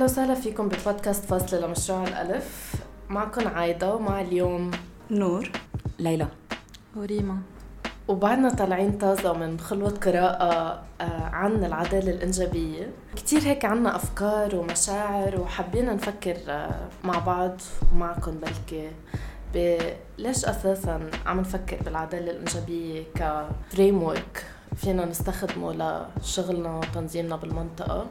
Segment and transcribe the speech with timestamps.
[0.00, 2.74] أهلا وسهلا فيكم ببودكاست فاصله لمشروع الألف.
[3.08, 4.70] معكم عايدة ومع اليوم
[5.10, 5.50] نور.
[5.98, 6.28] ليلى.
[6.96, 7.38] وريما.
[8.08, 12.90] وبعدنا طالعين طازة من خلوة قراءة آه، عن العدالة الإنجابية.
[13.16, 17.60] كتير هيك عنا أفكار ومشاعر وحبينا نفكر آه، مع بعض
[17.92, 18.90] ومعكم بلكي
[20.18, 24.44] ليش أساسا عم نفكر بالعدالة الإنجابية كفريم ورك
[24.76, 28.06] فينا نستخدمه لشغلنا وتنظيمنا بالمنطقة.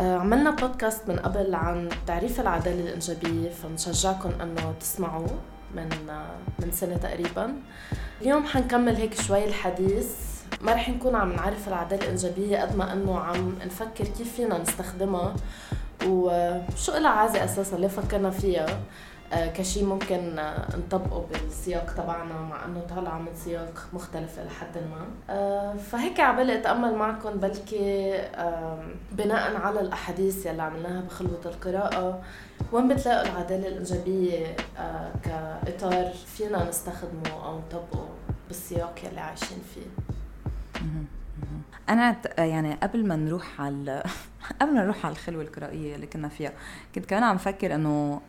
[0.00, 5.38] آه، عملنا بودكاست من قبل عن تعريف العدالة الإنجابية فنشجعكم أنه تسمعوه
[5.74, 5.88] من
[6.58, 7.54] من سنة تقريبا.
[8.22, 10.06] اليوم حنكمل هيك شوي الحديث.
[10.60, 15.34] ما رح نكون عم نعرف العدالة الإنجابية قد ما إنه عم نفكر كيف فينا نستخدمها
[16.06, 18.80] وشو لها عازة أساسا ليه فكرنا فيها.
[19.32, 24.78] آه، كشي ممكن آه، نطبقه بالسياق تبعنا مع إنه طالعة من سياق مختلف إلى حد
[24.78, 25.34] ما.
[25.34, 28.12] آه، فهيك عبالي أتأمل معكم بلكي
[29.12, 32.22] بناء على الأحاديث يلي عملناها بخلوة القراءة
[32.72, 34.56] وين بتلاقوا العدالة الإنجابية
[35.24, 38.08] كإطار فينا نستخدمه أو نطبقه
[38.48, 40.06] بالسياق يلي عايشين فيه.
[41.88, 44.02] أنا يعني قبل ما نروح على
[44.60, 46.52] قبل ما نروح على الخلوة القرائية اللي كنا فيها
[46.94, 48.20] كنت كمان عم فكر إنه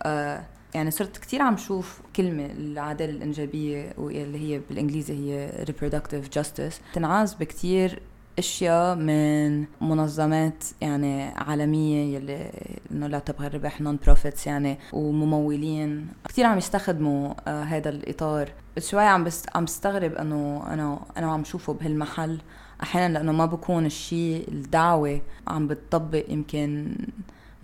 [0.76, 6.94] يعني صرت كثير عم شوف كلمة العدالة الإنجابية واللي هي بالإنجليزي هي reproductive justice.
[6.94, 8.02] تنعاز بكثير
[8.40, 12.52] أشياء من منظمات يعني عالمية يلي
[12.92, 16.08] إنه لا تبغى الربح نون بروفيتس يعني وممولين.
[16.30, 18.50] كثير عم يستخدموا آه هذا الإطار.
[18.78, 22.38] بس شوي عم بس عم بستغرب إنه أنا أنا عم شوفه بهالمحل.
[22.84, 26.96] أحيانا لأنه ما بكون الشيء الدعوة عم بتطبق يمكن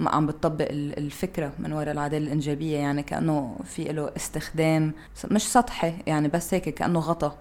[0.08, 4.94] عم بتطبق الفكرة من وراء العداله الإنجابية يعني كأنه في له استخدام.
[5.32, 7.32] مش سطحي يعني بس هيك كأنه غطى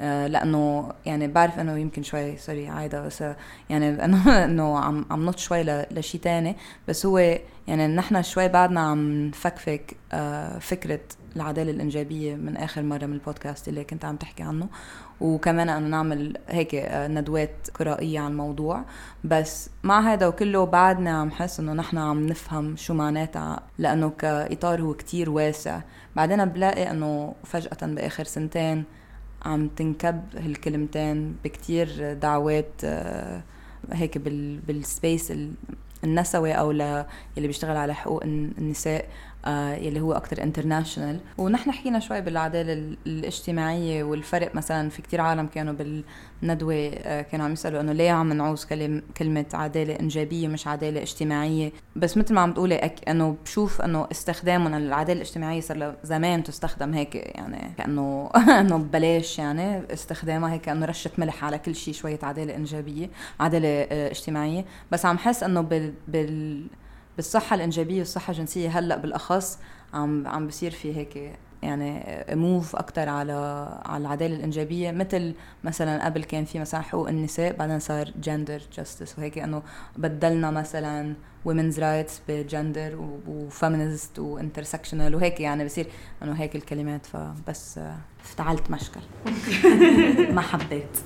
[0.00, 3.24] آه، لأنه يعني بعرف إنه يمكن شوي سوري عايدة بس
[3.70, 6.56] يعني إنه إنه عم عم نط شوي لشيء تاني.
[6.88, 7.18] بس هو
[7.68, 11.00] يعني نحن شوي بعدنا عم نفكفك آه، فكرة
[11.36, 14.68] العداله الإنجابية من آخر مرة من البودكاست اللي كنت عم تحكي عنه.
[15.22, 18.84] وكمان انه نعمل هيك آه، ندوات قرائية عن الموضوع.
[19.24, 24.82] بس مع هذا وكله بعدنا عم حس إنه نحن عم نفهم شو معناتها لأنه كإطار
[24.82, 25.80] هو كتير واسع.
[26.16, 28.84] بعدين بلاقي إنه فجأة بآخر سنتين
[29.44, 33.42] عم تنكتب هالكلمتين بكتير دعوات آه،
[33.92, 34.18] هيك
[34.66, 35.32] بال space
[36.04, 37.06] النسوي أو اللي
[37.36, 39.06] بيشتغل على حقوق النساء.
[39.80, 45.74] يلي هو أكثر international ونحن حكينا شوي بالعدالة الاجتماعية والفرق مثلا في كتير عالم كانوا
[46.42, 48.64] بالندوة آه كانوا عم يسألوا إنه ليه عم نعوز
[49.16, 54.08] كلمة عدالة إنجابية مش عدالة اجتماعية؟ بس مثل ما عم تقولي أكيد إنه بشوف إنه
[54.12, 60.86] استخدامنا للعداله الاجتماعية صار زمان تستخدم هيك يعني كأنه إنه ببلاش يعني استخدامها هيك انه
[60.86, 63.10] رشه ملح على كل شيء شوية عدالة إنجابية
[63.40, 64.64] عدالة آه اجتماعية.
[64.92, 66.66] بس عم حس إنه بال, بال
[67.16, 69.58] بالصحة الإنجابية والصحة الجنسية هلأ بالأخص
[69.94, 73.32] عم عم بصير في هيك يعني move أكثر على
[73.84, 75.34] على العدالة الإنجابية مثل
[75.64, 79.62] مثلا قبل كان في مثلا حقوق النساء بعدين صار gender justice وهيك إنه
[79.96, 81.14] بدلنا مثلا
[81.44, 85.86] women's rights ب gender و feminist و intersectional وهيك يعني بصير
[86.22, 87.80] إنه هيك الكلمات فبس
[88.24, 89.00] افتعلت مشكل.
[90.34, 90.98] ما حبيت.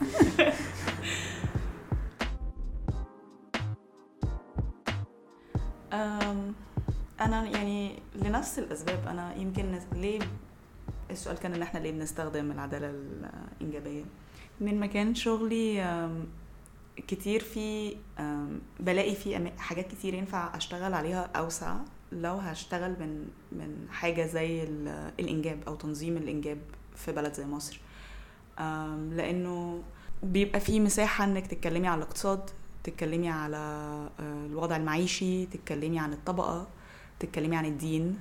[8.22, 10.19] لنفس الأسباب أنا يمكن ليه
[11.10, 12.94] السؤال كان إن إحنا ليه بنستخدم العدالة
[13.60, 14.04] الإنجابية؟
[14.60, 16.09] من مكان شغلي
[16.97, 17.97] كتير في
[18.81, 21.77] بلاقي في حاجات كتير ينفع أشتغل عليها أوسع
[22.12, 24.62] لو هشتغل من من حاجة زي
[25.21, 26.59] الإنجاب أو تنظيم الإنجاب
[26.97, 27.81] في بلد زي مصر.
[29.10, 29.83] لأنه
[30.22, 32.50] بيبقى في مساحة إنك تتكلمي على الاقتصاد
[32.84, 33.56] تتكلمي على
[34.21, 36.66] آه، الوضع المعيشي تتكلمي عن الطبقة.
[37.21, 38.19] تتكلمي عن الدين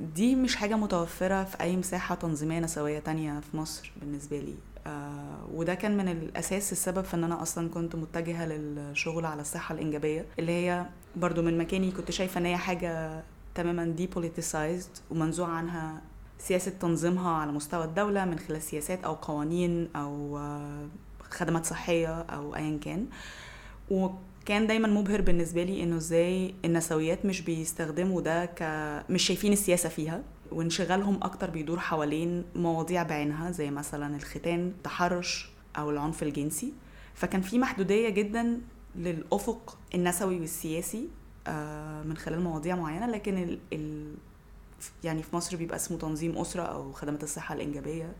[0.00, 4.54] دي مش حاجة متوفرة في أي مساحة تنظيمية نسوية تانية في مصر بالنسبة لي.
[4.86, 9.74] آه وده كان من الأساس السبب في إن أنا أصلا كنت متجهة للشغل على الصحة
[9.74, 10.86] الإنجابية اللي هي
[11.16, 13.22] برضو من مكاني كنت شايفة إن هي حاجة
[13.54, 14.06] تماما دي
[15.10, 16.02] ومنزوع عنها
[16.38, 20.86] سياسة تنظيمها على مستوى الدولة من خلال سياسات أو قوانين أو آه
[21.30, 23.06] خدمات صحية أو أيا كان.
[24.48, 28.62] كان دايما مبهر بالنسبة لي إنه إزاي النسويات مش بيستخدموا ده ك
[29.10, 30.22] مش شايفين السياسة فيها
[30.52, 36.72] وانشغالهم أكتر بيدور حوالين مواضيع بعينها زي مثلا الختان التحرش أو العنف الجنسي.
[37.14, 38.60] فكان في محدودية جدا
[38.96, 41.08] للأفق النسوي والسياسي
[41.46, 44.14] آه، من خلال مواضيع معينة لكن ال ال
[45.04, 48.12] يعني في مصر بيبقى اسمه تنظيم أسرة أو خدمات الصحة الإنجابية.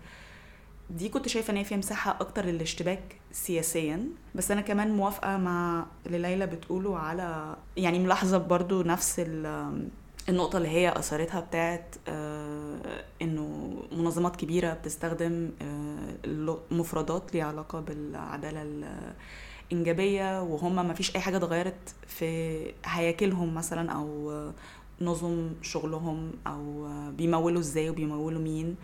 [0.91, 5.87] دي كنت شايفة إن هي فيها مساحة أكتر للاشتباك سياسيا بس أنا كمان موافقة مع
[6.07, 9.23] اللي ليلى بتقوله على يعني ملاحظة برضو نفس
[10.29, 18.63] النقطة اللي هي أثرتها بتاعت آه إنه منظمات كبيرة بتستخدم آه مفردات ليها علاقة بالعدالة
[19.73, 24.33] الإنجابية وهم ما فيش أي حاجة اتغيرت في هياكلهم مثلا أو
[25.01, 28.77] نظم شغلهم أو بيمولوا إزاي وبيمولوا مين.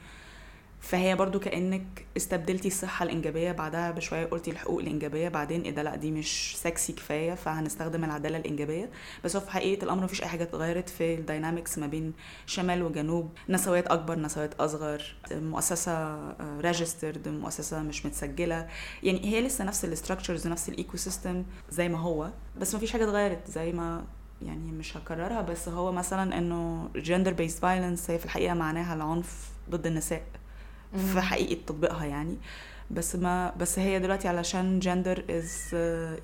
[0.85, 5.97] فهي برضو كأنك استبدلتي الصحة الإنجابية بعدها بشوية قلتي الحقوق الإنجابية بعدين إيه ده لأ
[5.97, 8.91] دي مش سكسي كفاية فهنستخدم العدالة الإنجابية.
[9.25, 12.13] بس هو في حقيقة الأمر مفيش أي حاجة اتغيرت في ال dynamics ما بين
[12.47, 13.31] شمال وجنوب.
[13.49, 16.19] نسويات أكبر نسويات أصغر مؤسسة
[16.61, 18.69] registered مؤسسة مش متسجلة.
[19.03, 23.05] يعني هي لسه نفس ال structures ونفس ال ecosystem زي ما هو بس مفيش حاجة
[23.05, 24.05] اتغيرت زي ما
[24.43, 25.43] يعني مش هكررها.
[25.43, 30.23] بس هو مثلا إنه gender based violence هي في الحقيقة معناها العنف ضد النساء.
[30.97, 32.37] في حقيقة تطبيقها يعني.
[32.91, 35.75] بس ما بس هي دلوقتي علشان gender as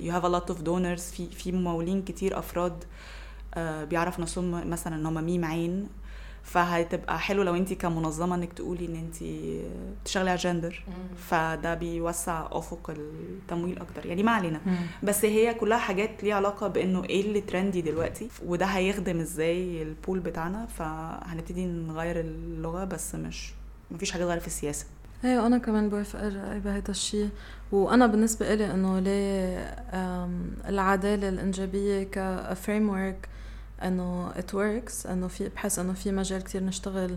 [0.00, 4.96] you have a lot of donors في في ممولين كتير أفراد uh, بيعرف نفسهم مثلا
[4.96, 5.88] إن هم ميم عين.
[6.42, 9.16] فهتبقى حلو لو انت كمنظمة إنك تقولي إن انت
[10.02, 10.84] بتشتغلي على جندر
[11.16, 14.06] فده بيوسع أفق التمويل أكتر.
[14.06, 14.60] يعني ما علينا.
[15.02, 18.28] بس هي كلها حاجات ليها علاقة بإنه إيه اللي ترندي دلوقتي.
[18.46, 20.66] وده هيخدم إزاي البول بتاعنا.
[20.66, 23.52] فهنبتدي نغير اللغة بس مش
[23.90, 24.86] ما فيش حاجة اتغيرت في السياسة.
[25.24, 26.28] أيوه أنا كمان بوافق
[26.58, 27.28] بهذا الشيء
[27.72, 29.58] وأنا بالنسبة لي إنه ليه
[30.68, 33.28] العدالة الإنجابية كفريم ورك
[33.82, 37.16] إنه it works إنه في بحس إنه في مجال كتير نشتغل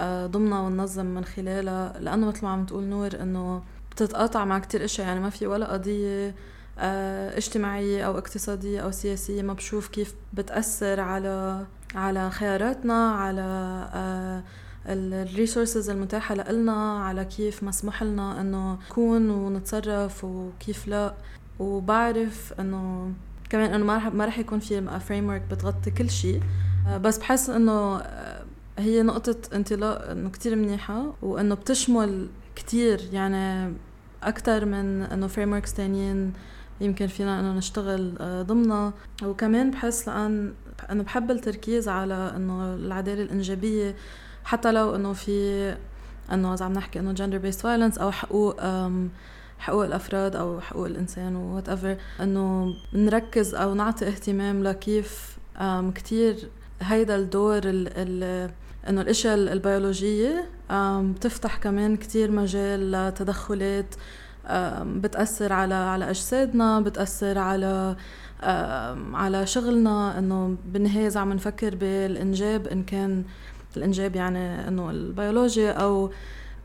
[0.00, 1.98] آه، ضمنها وننظم من خلالها.
[2.00, 5.06] لأنه مثل ما عم تقول نور إنه بتتقاطع مع كتير إشياء.
[5.06, 6.34] يعني ما في ولا قضية
[6.78, 13.42] آه، اجتماعية أو اقتصادية أو سياسية ما بشوف كيف بتأثر على على خياراتنا على
[13.94, 14.42] آه،
[14.86, 21.14] ال resources المتاحة لنا على كيف مسموح لنا إنه نكون ونتصرف وكيف لا.
[21.58, 23.12] وبعرف إنه
[23.50, 26.40] كمان إنه ما رح ما رح يكون في framework بتغطي كل شيء.
[26.88, 28.44] آه، بس بحس إنه آه،
[28.78, 33.00] هي نقطة انطلاق إنه كتير منيحة وإنه بتشمل كتير.
[33.12, 33.74] يعني
[34.22, 36.32] أكتر من إنه frameworks تانيين
[36.80, 38.92] يمكن فينا إنه نشتغل آه، ضمنها.
[39.22, 40.54] وكمان بحس لأن
[40.90, 43.96] إنه بحب التركيز على إنه العدالة الإنجابية.
[44.44, 45.76] حتى لو إنه في
[46.32, 48.60] إنه إذا عم نحكي إنه gender based violence أو حقوق
[49.58, 55.38] حقوق الأفراد أو حقوق الإنسان whatever إنه نركز أو نعطي اهتمام لكيف
[55.94, 56.48] كثير
[56.82, 58.50] هيدا الدور ال ال
[58.88, 60.44] إنه الإشياء البيولوجية
[61.00, 63.94] بتفتح كمان كثير مجال لتدخلات
[64.82, 67.96] بتأثر على على أجسادنا بتأثر على
[69.12, 70.18] على شغلنا.
[70.18, 73.24] إنه بالنهاية إذا عم نفكر بالإنجاب إن كان
[73.76, 76.10] الإنجاب يعني إنه البيولوجيا أو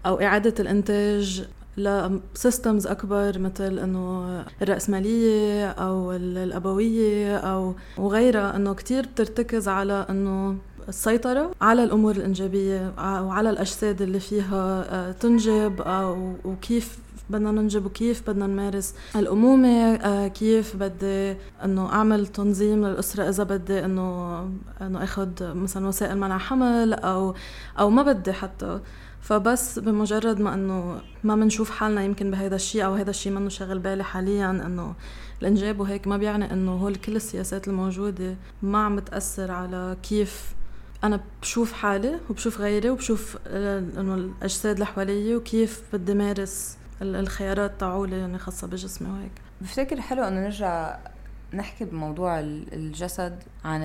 [0.06, 1.46] أو إعادة الإنتاج
[1.78, 10.58] لسيستمز أكبر مثل إنه الرأسمالية أو الأبوية أو وغيرها إنه كثير بترتكز على إنه
[10.90, 16.98] السيطرة على الأمور الإنجابية وعلى الأجساد اللي فيها آه، تنجب أو وكيف
[17.30, 23.86] بدنا ننجب وكيف بدنا نمارس الأمومة آه، كيف بدي إنه أعمل تنظيم للأسرة إذا بدي
[23.86, 24.40] إنه
[24.82, 27.36] إنه آخذ مثلا وسائل منع حمل أو
[27.80, 28.80] أو ما بدي حتى.
[29.26, 33.80] فبس بمجرد ما إنه ما بنشوف حالنا يمكن بهذا الشيء أو هذا الشيء منه شاغل
[33.80, 34.96] بالي حاليا إنه
[35.42, 40.54] الإنجاب وهيك ما بيعني إنه هول كل السياسات الموجودة ما عم بتأثر على كيف
[41.04, 48.20] أنا بشوف حالي وبشوف غيري وبشوف إنه الأجساد اللي حوالي وكيف بدي مارس الخيارات تاعولي
[48.20, 49.32] يعني خاصة بجسمي وهيك.
[49.62, 50.98] بفتكر حلو إنه نرجع
[51.54, 53.82] نحكي بموضوع الجسد عن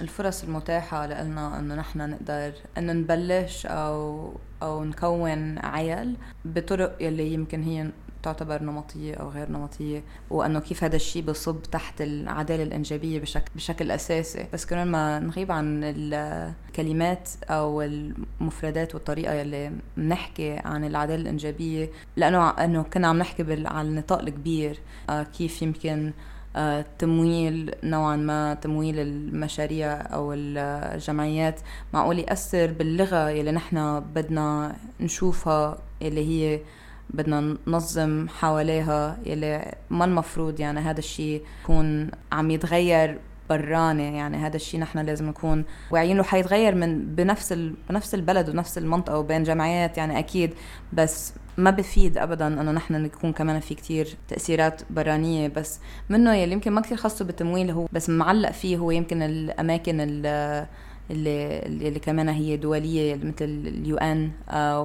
[0.00, 7.62] الفرص المتاحة لنا إنه نحن نقدر إنه نبلش أو أو نكون عيال بطرق يلي يمكن
[7.62, 7.90] هي
[8.22, 13.90] تعتبر نمطية أو غير نمطية وأنه كيف هذا الشيء بصب تحت العدالة الإنجابية بشكل, بشكل
[13.90, 14.46] أساسي.
[14.52, 22.50] بس كمان ما نغيب عن الكلمات أو المفردات والطريقة يلي بنحكي عن العدالة الإنجابية لأنه
[22.50, 24.78] أنه كنا عم نحكي على النطاق الكبير
[25.10, 26.12] آه، كيف يمكن
[26.56, 31.60] آه، تمويل نوعا ما تمويل المشاريع أو الجمعيات.
[31.94, 36.60] معقول يأثر باللغة يلي نحن بدنا نشوفها اللي هي
[37.10, 44.56] بدنا ننظم حواليها يلي ما المفروض يعني هذا الشيء يكون عم يتغير براني يعني هذا
[44.56, 47.74] الشيء نحن لازم نكون واعيين له حيتغير من بنفس ال...
[47.90, 50.54] بنفس البلد ونفس المنطقة وبين جمعيات يعني أكيد
[50.92, 55.48] بس ما بفيد ابدا إنه نحن نكون كمان في كتير تأثيرات برانية.
[55.48, 60.00] بس منه يلي يمكن ما كثير خاصه بالتمويل هو بس معلق فيه هو يمكن الأماكن
[60.00, 60.66] اللي,
[61.10, 64.80] اللي كمان هي دولية مثل اليو إن آه،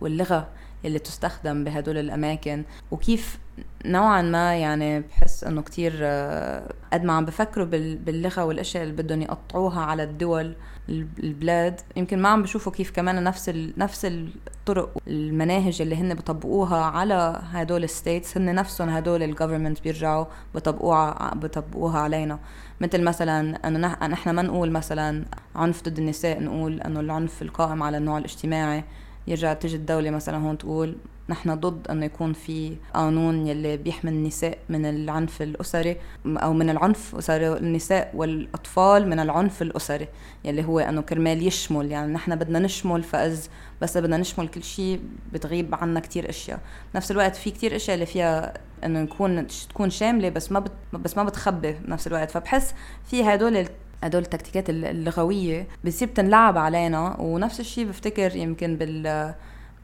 [0.00, 0.48] واللغة.
[0.84, 3.38] اللي تستخدم بهدول الأماكن وكيف
[3.86, 9.22] نوعا ما يعني بحس إنه كتير آه، قد ما عم بفكروا باللغة والأشياء اللي بدهم
[9.22, 10.54] يقطعوها على الدول
[10.88, 17.42] البلاد يمكن ما عم بشوفوا كيف كمان نفس نفس الطرق المناهج اللي هن بطبقوها على
[17.52, 20.24] هدول ال states هن نفسهم هدول ال government بيرجعوا
[20.54, 22.38] بطبقوها بطبقوها علينا.
[22.80, 25.24] مثل مثلا إنه نحن ما نقول مثلا
[25.54, 28.84] عنف ضد النساء نقول إنه العنف القائم على النوع الاجتماعي.
[29.26, 30.96] يرجع تيجي الدولة مثلا هون تقول
[31.28, 37.14] نحن ضد إنه يكون في قانون يلي بيحمي النساء من العنف الأسري أو من العنف
[37.14, 40.08] اسري النساء والأطفال من العنف الأسري
[40.44, 43.50] يلي هو إنه كرمال يشمل يعني نحن بدنا نشمل فأز
[43.82, 45.00] بس بدنا نشمل كل شيء
[45.32, 46.60] بتغيب عنا كتير أشياء.
[46.94, 48.54] بنفس الوقت في كتير أشياء اللي فيها
[48.84, 52.30] إنه نكون تكون شاملة بس ما بت بس ما بتخبي بنفس الوقت.
[52.30, 53.66] فبحس في هدول
[54.04, 57.20] هدول التكتيكات اللغوية بتصير تنلعب علينا.
[57.20, 59.34] ونفس الشيء بفتكر يمكن بال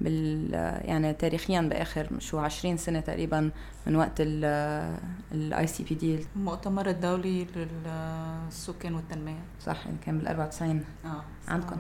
[0.01, 0.53] بال
[0.85, 3.51] يعني تاريخيا بآخر شو 20 سنة تقريبا
[3.87, 9.39] من وقت ال ICPD المؤتمر الدولي للسكان والتنمية.
[9.67, 11.77] صح كان بال 94 آه عندكم.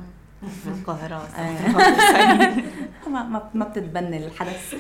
[0.66, 2.54] القاهرة آه.
[3.11, 4.75] ما ما بتتبني الحدث.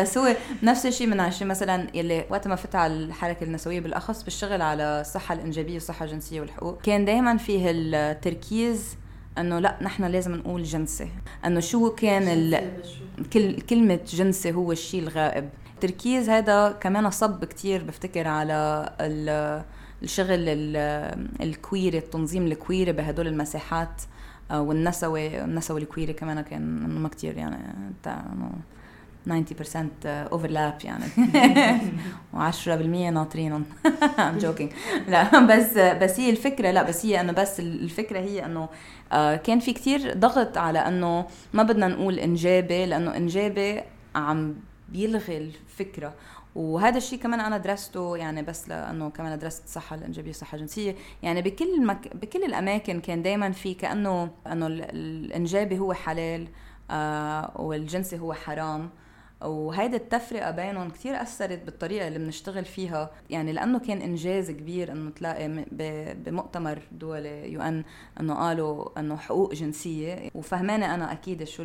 [0.00, 4.22] بس هو نفس الشيء من عشان مثلا يلي وقت ما فتح على الحركة النسوية بالأخص
[4.22, 8.96] بالشغل على الصحة الإنجابية والصحة الجنسية والحقوق كان دائما فيه التركيز
[9.38, 11.08] إنه لا نحن لازم نقول جنسي.
[11.44, 12.72] إنه شو كان ال...
[13.32, 15.48] كل كلمة جنسي هو الشيء الغائب.
[15.74, 19.62] التركيز هذا كمان صب كتير بفتكر على ال...
[20.02, 20.34] الشغل
[21.40, 24.02] الكويري التنظيم الكويري بهدول المساحات.
[24.52, 27.56] والنسوي النسوي الكويري كمان كان ما كتير يعني
[28.02, 28.24] تاع
[29.26, 29.30] 90%
[30.06, 31.04] overlap يعني.
[32.34, 32.68] و10%
[33.12, 33.64] ناطرينهم.
[34.18, 34.72] I'm joking
[35.08, 38.68] لا بس بس هي الفكرة لا بس هي إنه بس الفكرة هي إنه
[39.12, 43.80] آه، كان في كتير ضغط على إنه ما بدنا نقول انجابي لأنه انجابي
[44.14, 44.54] عم
[44.88, 46.14] بيلغي الفكرة.
[46.54, 50.96] وهذا الشيء كمان أنا درسته يعني بس لأنه كمان درست الصحه الإنجابية والصحه الجنسية.
[51.22, 52.16] يعني بكل مك...
[52.16, 56.48] بكل الأماكن كان دائما في كأنه إنه الإنجابي هو حلال
[56.90, 58.90] آه والجنسي هو حرام.
[59.42, 63.10] وهيدي التفرقة بينهم كثير أثرت بالطريقة اللي بنشتغل فيها.
[63.30, 65.64] يعني لأنه كان إنجاز كبير إنه تلاقي
[66.14, 67.84] بمؤتمر دولي يو إن
[68.20, 70.30] إنه قالوا إنه حقوق جنسية.
[70.34, 71.64] وفهمانة أنا أكيد شو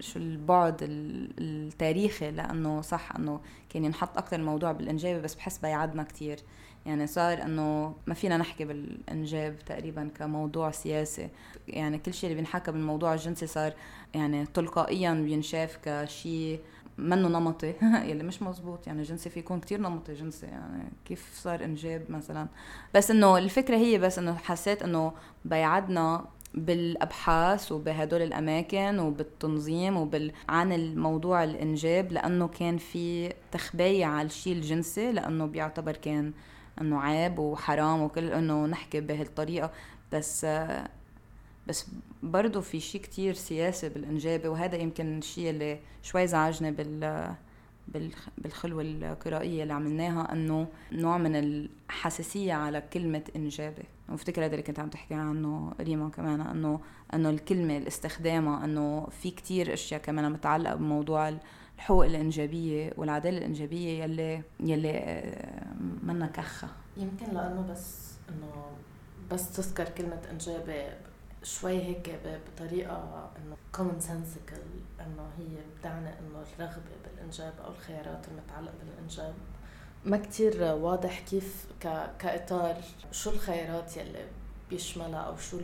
[0.00, 6.40] شو البعد التاريخي لأنه صح إنه كان ينحط أكثر الموضوع بالإنجاب بس بحس بيعدنا كثير
[6.86, 11.28] يعني صار إنه ما فينا نحكي بالإنجاب تقريبا كموضوع سياسي.
[11.68, 13.72] يعني كل شيء اللي بينحكى بالموضوع الجنسي صار
[14.14, 16.60] يعني تلقائيا بينشاف كشيء
[16.98, 17.74] منه نمطي.
[18.10, 18.86] يلي مش مزبوط.
[18.86, 20.14] يعني جنسي في يكون كتير نمطي.
[20.14, 22.46] جنسي يعني كيف صار إنجاب مثلا.
[22.94, 25.12] بس إنه الفكرة هي بس إنه حسيت إنه
[25.44, 34.52] بيعدنا بالأبحاث وبهدول الأماكن وبالتنظيم وبال عن الموضوع الإنجاب لأنه كان في تخباية على الشيء
[34.52, 36.32] الجنسي لأنه بيعتبر كان
[36.80, 39.70] إنه عيب وحرام وكل إنه نحكي بهالطريقة.
[40.12, 40.46] بس
[41.68, 41.86] بس
[42.22, 47.34] برضه في شيء كتير سياسي بالإنجابة وهذا يمكن الشيء اللي شوي زعجني بال
[48.38, 53.82] بالخلوة القرائية اللي عملناها إنه نوع من الحساسية على كلمة إنجابة.
[54.08, 56.80] وفتكر هذا اللي كنت عم تحكي عنه ريما كمان إنه
[57.14, 61.32] إنه الكلمة الاستخدامها إنه في كتير أشياء كمان متعلقة بموضوع
[61.78, 65.66] الحقوق الإنجابية والعدالة الإنجابية يلي يلي آه،
[66.02, 68.52] منا كخة يمكن لأنه بس إنه
[69.30, 70.88] بس تذكر كلمة إنجابة
[71.42, 74.62] شوي هيك بطريقة إنه كومن سنسيكال
[75.00, 79.34] إنه هي بتعني إنه الرغبة بالإنجاب أو الخيارات المتعلقة بالإنجاب.
[80.04, 81.66] ما كتير واضح كيف
[82.18, 82.76] كإطار
[83.12, 84.26] شو الخيارات يلي
[84.70, 85.60] بيشملها أو شو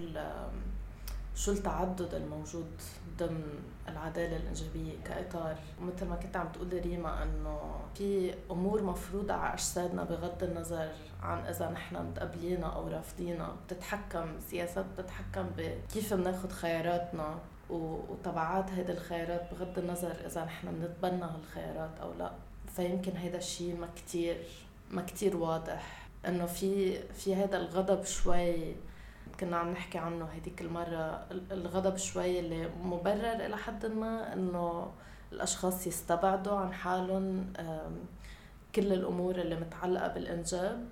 [1.35, 2.71] شو التعدد الموجود
[3.19, 5.57] ضمن العدالة الإنجابية كإطار.
[5.83, 10.89] مثل ما كنت عم تقولي ريما إنه في أمور مفروضة على أجسادنا بغض النظر
[11.23, 13.57] عن إذا نحن متقبلينها أو رافضينها.
[13.67, 17.39] بتتحكم سياسات بتتحكم بكيف بناخد خياراتنا.
[17.71, 22.33] وتبعات هيدي الخيارات بغض النظر إذا نحن بنتبنى هالخيارات أو لا.
[22.77, 24.37] فيمكن هيدا الشيء ما كتير
[24.91, 26.09] ما كتير واضح.
[26.27, 28.75] إنه في في هذا الغضب شوي
[29.41, 34.93] كنا عم نحكي عنه هديك المرة الغضب شوي اللي مبرر إلى حد ما إنه
[35.33, 37.53] الأشخاص يستبعدوا عن حالهم
[38.75, 40.89] كل الأمور اللي متعلقة بالإنجاب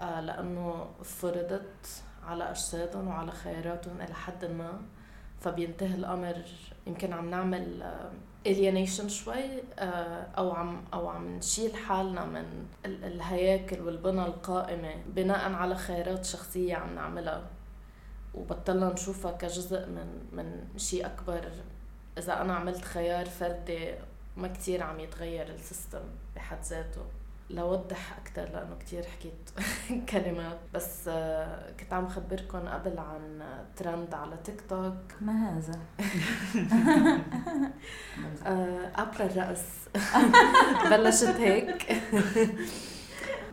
[0.00, 4.80] آه، لأنه فرضت على أجسادهم وعلى خياراتهم إلى حد ما.
[5.40, 6.36] فبينتهي الأمر.
[6.86, 7.90] يمكن عم نعمل
[8.48, 9.44] alienation شوي
[9.78, 16.74] آه، أو عم أو عم نشيل حالنا من الهياكل والبنى القائمة بناء على خيارات شخصية
[16.76, 17.42] عم نعملها.
[18.34, 21.48] وبطلنا نشوفها كجزء من من شيء أكبر.
[22.18, 23.94] إذا أنا عملت خيار فردي
[24.36, 26.02] ما كتير عم يتغير السيستم
[26.36, 27.02] بحد ذاته.
[27.50, 29.50] لوضح أكثر لأنه كتير حكيت
[30.10, 30.58] كلمات.
[30.74, 33.42] بس آه، كنت عم خبركم قبل عن
[33.76, 34.94] ترند على تيك توك.
[35.20, 35.78] ما هذا؟
[39.02, 39.64] أبرا الرأس.
[40.90, 41.92] بلشت هيك.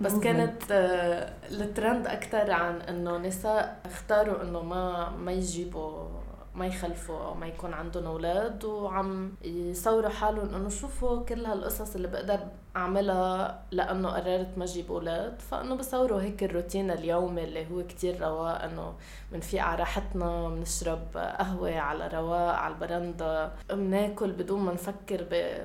[0.01, 6.07] بس كانت آه، الترند أكثر عن إنه نساء اختاروا إنه ما ما يجيبوا
[6.55, 12.07] ما يخلفوا أو ما يكون عندهم أولاد وعم يصوروا حالهم إنه شوفوا كل هالقصص اللي
[12.07, 12.39] بقدر
[12.75, 15.41] أعملها لأنه قررت ما أجيب أولاد.
[15.41, 18.93] فإنه بصوروا هيك الروتين اليومي اللي هو كتير رواق إنه
[19.31, 25.57] بنفيق على راحتنا بنشرب قهوة على رواق على البرندة بناكل بدون ما نفكر ب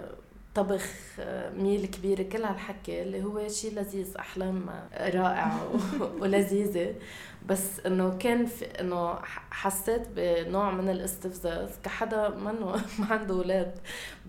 [0.55, 0.87] طبخ
[1.57, 4.67] ميل كبيرة كل هالحكي اللي هو شيء لذيذ أحلام
[5.01, 5.61] رائعة
[6.21, 6.95] ولذيذة.
[7.47, 9.15] بس إنه كان في إنه
[9.51, 11.69] حسيت بنوع من الاستفزاز.
[11.85, 13.79] كحدا منه ما عنده أولاد.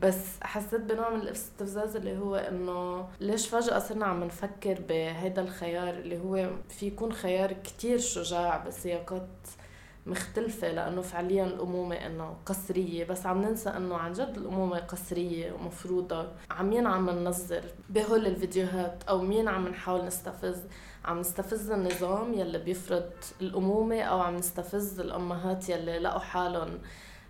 [0.02, 5.90] بس حسيت بنوع من الاستفزاز اللي هو إنه ليش فجأة صرنا عم نفكر بهيدا الخيار
[5.94, 9.28] اللي هو في يكون خيار كتير شجاع بسياقات
[10.06, 16.28] مختلفة لأنه فعليا الأمومة إنه قصرية بس عم ننسى إنه عن جد الأمومة قصرية ومفروضة.
[16.52, 20.58] عم مين عم ننظر بهول الفيديوهات أو مين عم نحاول نستفز؟
[21.06, 23.10] عم نستفز النظام يلي بيفرض
[23.42, 26.80] الأمومة أو عم نستفز الأمهات يلي لقوا حالهم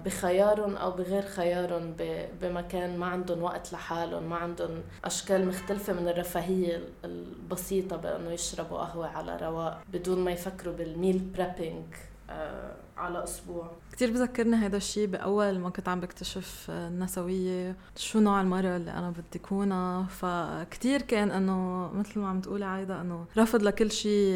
[0.05, 1.95] بخيارهم أو بغير خيارهم
[2.41, 9.07] بمكان ما عندهم وقت لحالهم ما عندهم أشكال مختلفة من الرفاهية البسيطة بأنه يشربوا قهوة
[9.07, 11.85] على رواق بدون ما يفكروا بالميل بريبينج
[12.33, 13.71] آه، على أسبوع.
[13.91, 19.09] كثير بذكرني هذا الشيء بأول ما كنت عم بكتشف النسوية شو نوع المراه اللي أنا
[19.09, 20.03] بدي كونها.
[20.03, 24.35] فكتير كان إنه مثل ما عم تقولي عايدة إنه رفض لكل شيء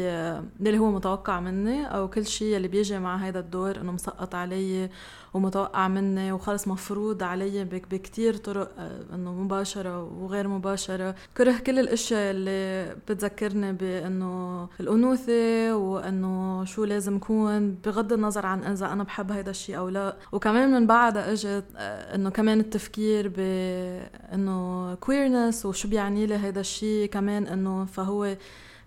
[0.60, 4.90] اللي هو متوقع مني أو كل شيء اللي بيجي مع هذا الدور إنه مسقط علي
[5.34, 11.14] ومتوقع مني وخلص مفروض علي بكتير طرق آه، إنه مباشرة وغير مباشرة.
[11.36, 18.92] كره كل الأشياء اللي بتذكرني بإنه الأنوثة وإنه شو لازم كون بغض النظر عن إذا
[18.92, 20.16] أنا بحب هيدا الشيء أو لا.
[20.32, 27.08] وكمان من بعدها إجت آه، إنه كمان التفكير بانه كويرنس وشو بيعني لي هيدا الشيء
[27.08, 28.36] كمان إنه فهو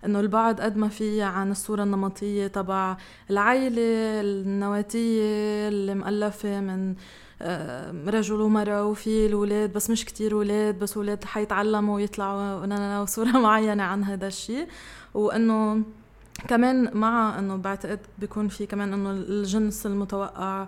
[0.04, 2.96] إنه البعد قد ما في عن الصورة النمطية تبع
[3.30, 3.80] العائلة
[4.20, 6.94] النواتية اللي مؤلفة من
[7.42, 13.82] آه، رجل ومرأة وفي الولاد بس مش كتير ولاد بس ولاد حيتعلموا ويطلعوا وصورة معينة
[13.82, 14.68] عن هذا الشيء
[15.14, 15.82] وإنه
[16.48, 20.66] كمان مع إنه بعتقد بيكون في كمان إنه الجنس المتوقع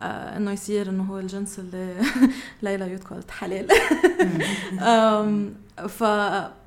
[0.00, 1.94] آه إنه يصير إنه هو الجنس اللي
[2.62, 3.68] ليلى يوت حلال
[5.88, 6.04] ف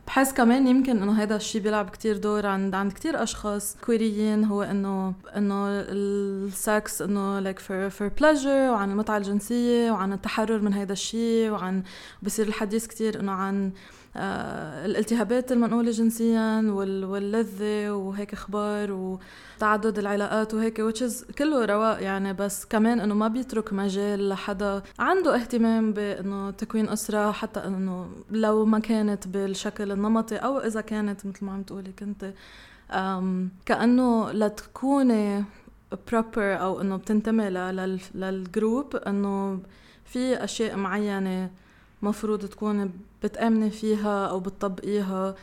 [0.08, 4.64] بحس كمان يمكن إنه هذا الشيء بيلعب كتير دور عند عند كتير أشخاص كويريين هو
[4.64, 10.94] إنه إنه السكس إنه like for for pleasure وعن المتعة الجنسية وعن التحرر من هذا
[10.94, 11.84] الشيء وعن
[12.24, 13.72] بصير الحديث كتير إنه عن
[14.16, 23.00] الالتهابات المنقولة جنسيا واللذة وهيك أخبار وتعدد العلاقات وهيك which كله رواق يعني بس كمان
[23.00, 29.28] إنه ما بيترك مجال لحدا عنده اهتمام بإنه تكوين أسرة حتى إنه لو ما كانت
[29.28, 32.34] بالشكل النمطي أو إذا كانت مثل ما عم تقولي كنت
[33.66, 35.44] كأنه لتكوني
[35.94, 37.50] proper أو إنه بتنتمي
[38.16, 39.60] للجروب إنه
[40.06, 41.50] في أشياء معينة
[42.02, 42.92] مفروض تكون
[43.24, 45.36] بتآمني فيها أو بتطبقيها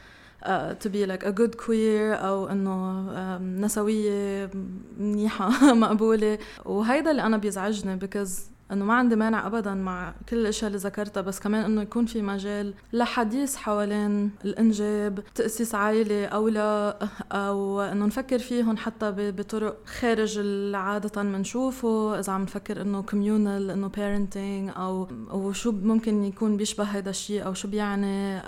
[0.43, 4.51] uh, to be like a good queer أو إنه um, نسوية
[4.99, 6.39] منيحة مقبولة.
[6.65, 11.21] وهيدا اللي أنا بيزعجني because إنه ما عندي مانع ابدا مع كل الاشياء اللي ذكرتها
[11.21, 16.99] بس كمان إنه يكون في مجال لحديث حوالين الإنجاب تأسيس عائلة أو لا
[17.33, 23.71] أو إنه نفكر فيهم حتى بطرق خارج اللي عادة بنشوفه إذا عم نفكر إنه communal
[23.71, 28.39] إنه parenting أو وشو ممكن يكون بيشبه هذا الشيء أو شو بيعني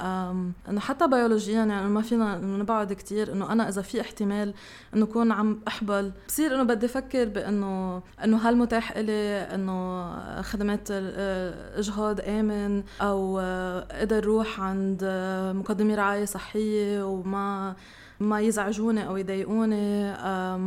[0.69, 3.33] إنه حتى بيولوجيا يعني ما فينا نبعد كتير.
[3.33, 4.55] إنه أنا إذا في احتمال
[4.95, 10.09] إنه أكون عم أحبل بصير إنه بدي أفكر بانه إنه هل متاح إلي؟ إنه
[10.42, 10.88] خدمات
[11.77, 13.38] إجهاض آمن أو
[14.00, 15.05] قدر روح عند
[15.57, 17.77] مقدمي رعاية صحية وما
[18.20, 20.11] ما يزعجوني أو يضايقوني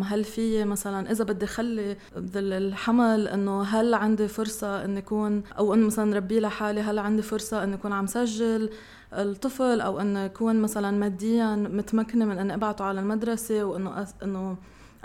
[0.04, 1.98] هل في مثلا إذا بدي خلي
[2.36, 7.64] الحمل إنه هل عندي فرصة اني اكون أو انه مثلا ربي لحالي هل عندي فرصة
[7.64, 8.70] اني اكون عم سجل
[9.14, 14.58] الطفل أو انه اكون مثلا ماديا متمكنة من إني أبعته على المدرسة وإنه إنه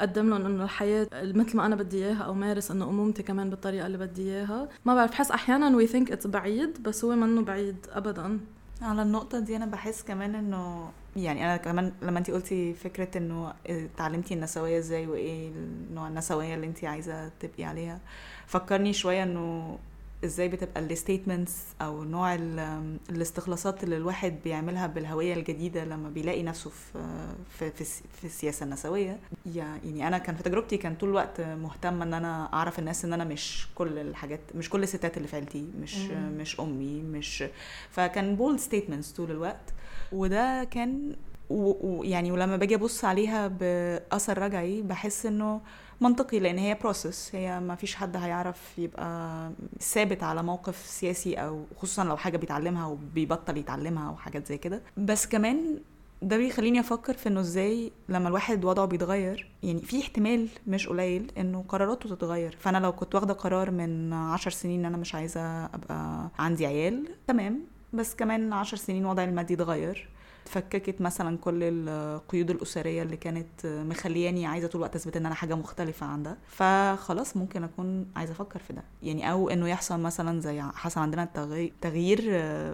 [0.03, 3.87] أقدم لهم إنه الحياة مثل ما أنا بدي إياها أو مارس إنه أمومتي كمان بالطريقة
[3.87, 4.69] اللي بدي إياها.
[4.85, 8.41] ما بعرف بحس أحيانا we think it's بعيد بس هو منه بعيد ابدا.
[8.83, 13.53] على النقطة دي أنا بحس كمان إنه يعني أنا كمان لما أنت قلتي فكرة إنه
[13.67, 15.51] اتعلمتي النسوية إزاي وإيه
[15.95, 17.99] نوع النسوية اللي أنت عايزة تبقي عليها
[18.47, 19.79] فكرني شوية إنه
[20.25, 26.71] إزاي بتبقى الستيتمنتس أو نوع ال- الاستخلاصات اللي الواحد بيعملها بالهوية الجديدة لما بيلاقي نفسه
[26.71, 27.85] في في
[28.21, 29.19] في السياسة النسوية
[29.55, 33.25] يعني أنا كان في تجربتي كان طول الوقت مهتمه إن أنا أعرف الناس إن أنا
[33.25, 36.33] مش كل الحاجات مش كل الستات اللي في عيلتي مش مم.
[36.39, 37.45] مش أمي مش
[37.91, 39.73] فكان bold statements طول الوقت
[40.13, 41.17] وده كان
[41.53, 45.61] ويعني ولما باجي ابص عليها بأثر رجعي بحس إنه
[46.01, 51.65] منطقي لأن هي process هي ما فيش حد هيعرف يبقى ثابت على موقف سياسي أو
[51.77, 54.83] خصوصا لو حاجة بيتعلمها وبيبطل يتعلمها أو حاجات زي كده.
[54.97, 55.79] بس كمان
[56.23, 61.33] ده بيخليني أفكر في إنه إزاي لما الواحد وضعه بيتغير يعني في احتمال مش قليل
[61.39, 62.57] إنه قراراته تتغير.
[62.61, 67.09] فأنا لو كنت واخدة قرار من عشر سنين إن أنا مش عايزة أبقى عندي عيال
[67.27, 67.61] تمام.
[67.93, 70.09] بس كمان عشر سنين وضعي المادي اتغير.
[70.43, 75.55] اتفككت مثلا كل القيود الأسرية اللي كانت مخلياني عايزة طول الوقت أثبت إن أنا حاجة
[75.55, 76.37] مختلفة عن ده.
[76.49, 78.83] فخلاص ممكن أكون عايزة أفكر في ده.
[79.03, 82.21] يعني أو إنه يحصل مثلا زي حصل عندنا تغي- تغيير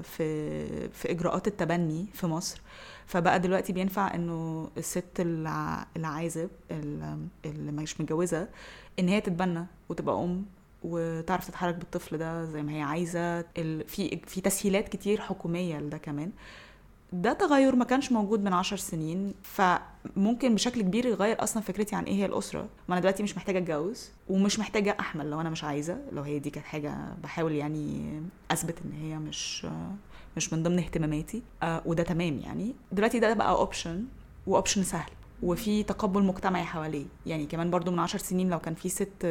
[0.02, 2.60] في في إجراءات التبني في مصر.
[3.06, 8.48] فبقى دلوقتي بينفع إنه الست الع- العازب ال- اللي مش متجوزة
[8.98, 10.44] إن هي تتبنى وتبقى أم
[10.82, 13.40] وتعرف تتحرك بالطفل ده زي ما هي عايزة.
[13.86, 16.30] في في تسهيلات كتير حكومية لده كمان.
[17.12, 22.04] ده تغير ما كانش موجود من عشر سنين فممكن بشكل كبير يغير أصلا فكرتي عن
[22.04, 22.60] إيه هي الأسرة.
[22.60, 26.38] ما أنا دلوقتي مش محتاجة أتجوز ومش محتاجة أحمل لو أنا مش عايزة لو هي
[26.38, 29.66] دي كانت حاجة بحاول يعني أثبت إن هي مش
[30.36, 31.42] مش من ضمن اهتماماتي.
[31.62, 32.74] آه وده تمام يعني.
[32.92, 34.04] دلوقتي ده بقى option
[34.46, 35.10] و option سهل
[35.42, 37.06] وفي تقبل مجتمعي حواليه.
[37.26, 39.26] يعني كمان برضو من عشر سنين لو كان في ست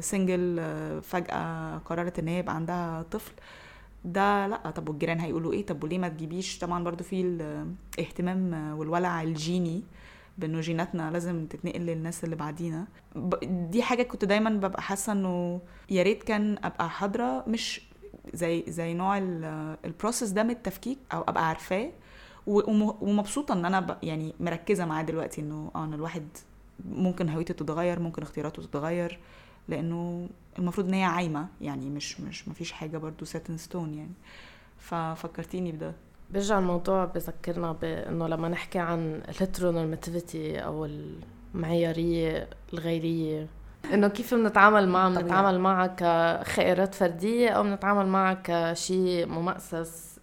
[0.00, 0.60] single
[1.02, 3.32] فجأة قررت إن هي يبقى عندها طفل
[4.04, 7.20] ده لا طب والجيران هيقولوا إيه؟ طب وليه ما تجيبيش؟ طبعا برضو في
[7.98, 9.82] الاهتمام والولع الجيني
[10.38, 12.86] بأنه جيناتنا لازم تتنقل للناس اللي بعدينا.
[13.44, 17.80] دي حاجة كنت دايما ببقى حاسة إنه يا ريت كان أبقى حاضرة مش
[18.34, 21.90] زي زي نوع ال- ال process ده من التفكيك أو أبقى عارفاه.
[22.46, 26.28] ومبسوطة إن أنا يعني مركزة معاه دلوقتي إنه آه إن الواحد
[26.84, 29.18] ممكن هويته تتغير ممكن اختياراته تتغير.
[29.68, 30.28] لأنه
[30.58, 34.12] المفروض إن هي عايمة يعني مش مش مفيش حاجة برضو set in stone يعني.
[34.78, 35.92] ففكرتيني بده.
[36.30, 40.88] بيرجع الموضوع بذكرنا بإنه لما نحكي عن ال heteronormativity أو
[41.54, 43.46] المعيارية الغيرية
[43.92, 45.08] إنه كيف بنتعامل معها.
[45.20, 50.18] بنتعامل معها كخيارات فردية أو بنتعامل معها كشيء ممأسس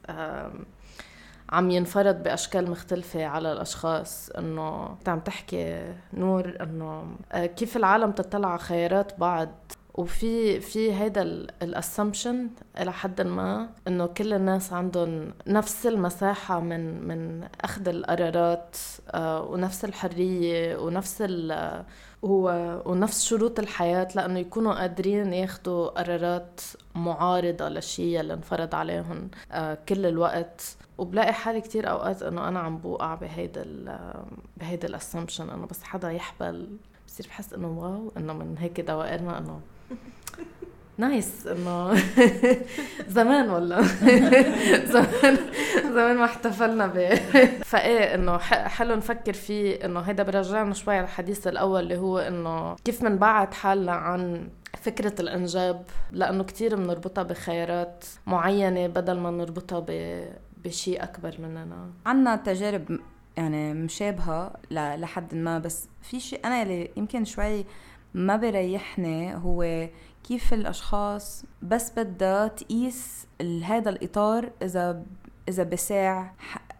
[1.49, 8.49] عم ينفرض بأشكال مختلفة على الأشخاص إنه عم تحكي نور إنه آه، كيف العالم تطلع
[8.49, 9.49] على خيارات بعض.
[9.97, 11.21] وفي في هيدا
[11.61, 12.49] ال assumption
[12.81, 18.77] إلى حد ما إنه كل الناس عندهم نفس المساحة من من أخذ القرارات
[19.11, 21.21] آه، ونفس الحرية ونفس
[22.29, 26.61] و- ونفس شروط الحياة لأنه يكونوا قادرين ياخدوا قرارات
[26.95, 30.75] معارضة للشيء اللي انفرض عليهم آه، كل الوقت.
[30.97, 33.97] وبلاقي حالي كتير أوقات إنه أنا عم بوقع بهيدا ال
[34.57, 36.67] بهيدا ال assumption إنه بس حدا يحبل.
[37.07, 39.59] بصير بحس إنه واو إنه من هيك دوائرنا إنه
[40.97, 41.93] نايس إنه
[43.17, 43.81] زمان والله.
[44.93, 45.37] زمان
[45.83, 47.15] زمان ما احتفلنا ب
[47.71, 52.75] فإيه إنه حلو نفكر فيه إنه هيدا برجعنا شوي على الحديث الأول اللي هو إنه
[52.75, 54.49] كيف منبعد حالنا عن
[54.81, 60.19] فكرة الإنجاب؟ لأنه كتير بنربطها بخيارات معينة بدل ما نربطها ب...
[60.63, 61.89] بشيء أكبر مننا.
[62.05, 62.99] عنا تجارب
[63.37, 67.65] يعني مشابهة لحد ما بس في شيء أنا اللي يمكن شوي
[68.13, 69.87] ما بريحني هو
[70.27, 73.27] كيف الأشخاص بس بدها تقيس
[73.63, 75.03] هذا الإطار إذا
[75.49, 76.33] إذا بساع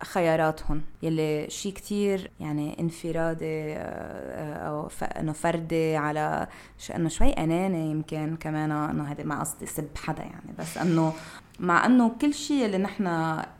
[0.03, 0.81] خياراتهم.
[1.03, 6.47] يلي شيء كتير يعني انفرادي آه، آه، أو إنه فردي على
[6.95, 11.13] إنه شوي اناني يمكن كمان إنه هذا ما قصدي سب حدا يعني بس إنه
[11.59, 13.05] مع إنه كل شيء اللي نحن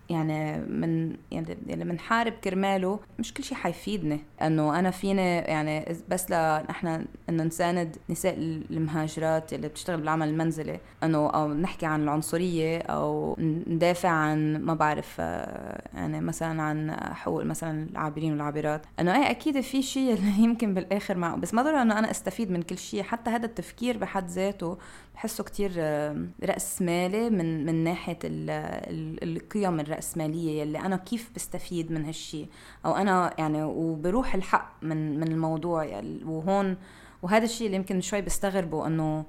[0.09, 4.19] يعني من يعني اللي بنحارب كرماله مش كل شيء حيفيدني.
[4.41, 8.33] إنه أنا فيني يعني بس لنحن إنه نساند نساء
[8.71, 10.79] المهاجرات اللي بتشتغل بالعمل المنزلي.
[11.03, 17.43] إنه أو نحكي عن العنصرية أو ندافع عن ما بعرف آه، يعني مثلا عن حقوق
[17.43, 18.85] مثلا العابرين والعابرات.
[18.99, 22.61] إنه إيه أكيد في شيء يمكن بالآخر مع بس ما ضروري إنه أنا أستفيد من
[22.61, 23.03] كل شيء.
[23.03, 24.77] حتى هذا التفكير بحد ذاته
[25.15, 28.49] بحسه كتير آه، رأس مالي من من ناحية ال-
[28.89, 32.45] ال- القيم الرأسمالية يلي أنا كيف بستفيد من هالشي.
[32.85, 36.77] أو أنا يعني وبروح الحق من من الموضوع يعني وهون
[37.21, 39.25] وهذا الشيء اللي يمكن شوي بستغربه إنه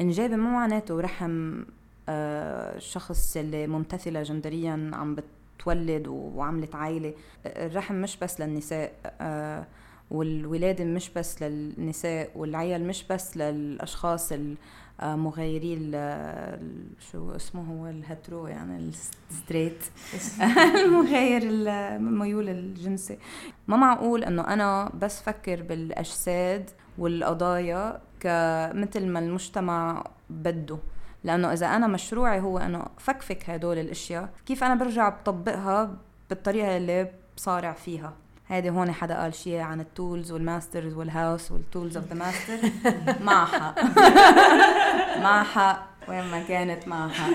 [0.00, 1.62] إنجابي مو معناته رحم
[2.08, 5.16] آه، الشخص اللي ممتثلة جندريا عم
[5.58, 7.14] بتولد وعملت عائلة
[7.46, 9.66] الرحم مش بس للنساء آه،
[10.10, 14.54] والولادة مش بس للنساء والعيال مش بس للأشخاص آه،
[15.02, 15.74] مغيري
[17.12, 18.92] شو اسمه هو ال hetero يعني
[19.30, 19.84] ال straight
[20.84, 23.18] المغير الميول الجنسي.
[23.68, 30.78] ما معقول إنه أنا بس فكر بالأجساد والقضايا كمثل ما المجتمع بده.
[31.24, 35.96] لأنه إذا أنا مشروعي هو إنه فكفك هدول الأشياء كيف أنا برجع بطبقها
[36.30, 38.12] بالطريقة اللي بصارع فيها؟
[38.50, 42.70] هيدي هون حدا قال شيء عن التولز والماسترز والهاوس والتولز اوف ذا ماستر
[43.20, 43.74] مع حق
[45.22, 47.30] مع حق وين ما كانت معها.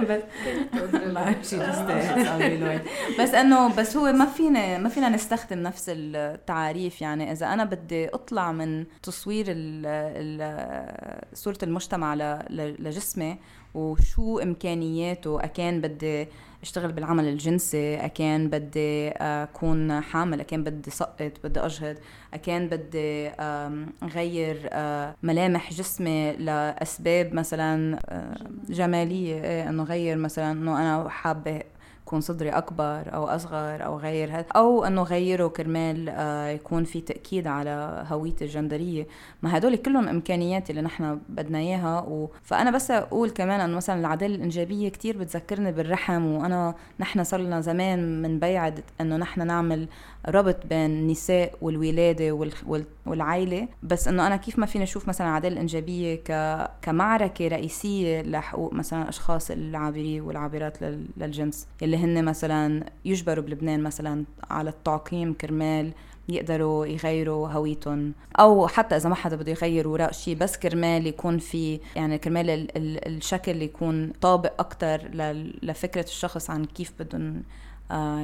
[0.08, 0.22] بس
[3.20, 7.32] بس إنه بس هو ما فينا ما فينا نستخدم نفس التعاريف يعني.
[7.32, 9.46] إذا أنا بدي أطلع من تصوير
[11.34, 12.14] صورة المجتمع
[12.50, 13.38] لجسمي
[13.74, 16.28] وشو إمكانياته أكان بدي
[16.62, 21.96] أشتغل بالعمل الجنسي أكان بدي أكون حامل أكان بدي سقط بدي اجهض
[22.34, 23.30] أكان بدي
[24.14, 24.70] غير
[25.22, 27.98] ملامح جسمي لأسباب مثلا
[28.68, 29.42] جمالية.
[29.42, 31.62] إيه، إنه غير مثلا إنه أنا حابة
[32.08, 37.00] يكون صدري أكبر أو أصغر أو غير هذا أو إنه غيره كرمال آه، يكون في
[37.00, 39.06] تأكيد على هويتي الجندرية.
[39.42, 42.30] ما هدول كلهم امكانيات اللي نحن بدنا إياها و...
[42.42, 47.60] فأنا بس أقول كمان إنه مثلا العدالة الإنجابية كتير بتذكرني بالرحم وأنا نحن صار لنا
[47.60, 49.88] زمان من بيعد إنه نحن نعمل
[50.28, 52.84] ربط بين النساء والولادة وال...
[53.08, 56.32] والعائلة بس إنه أنا كيف ما فينا نشوف مثلا العداله الإنجابية ك...
[56.82, 61.06] كمعركة رئيسية لحقوق مثلا الاشخاص العابرين والعابرات لل...
[61.16, 65.92] للجنس اللي هن مثلا يجبروا بلبنان مثلا على التعقيم كرمال
[66.28, 71.38] يقدروا يغيروا هويتهم أو حتى إذا ما حدا بده يغير وراء شيء بس كرمال يكون
[71.38, 75.00] في يعني كرمال ال ال الشكل يكون طابق أكثر
[75.62, 77.42] لفكرة الشخص عن كيف بدهم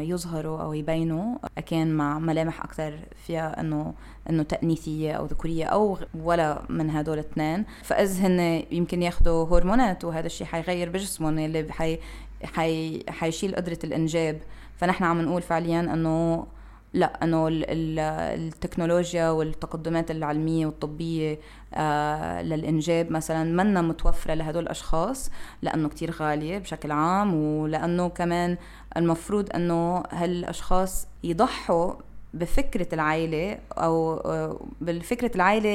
[0.00, 3.94] يظهروا أو يبينوا كان مع ملامح أكثر فيها انه
[4.30, 10.26] إنه تأنيثية أو ذكورية أو ولا من هدول الاثنين فاذا هن يمكن ياخذوا هرمونات وهذا
[10.26, 11.98] الشيء حيغير بجسمهم اللي حي
[12.44, 14.40] حي حيشيل قدرة الإنجاب.
[14.76, 16.46] فنحن عم نقول فعليا إنه
[16.94, 21.38] لا إنه التكنولوجيا والتقدمات العلمية والطبية
[21.74, 25.30] آه للإنجاب مثلا منا متوفرة لهدول الأشخاص
[25.62, 28.56] لأنه كتير غالية بشكل عام ولأنه كمان
[28.96, 31.92] المفروض إنه هالأشخاص يضحوا
[32.34, 35.70] بفكرة العائلة أو آه، بالفكرة العائلة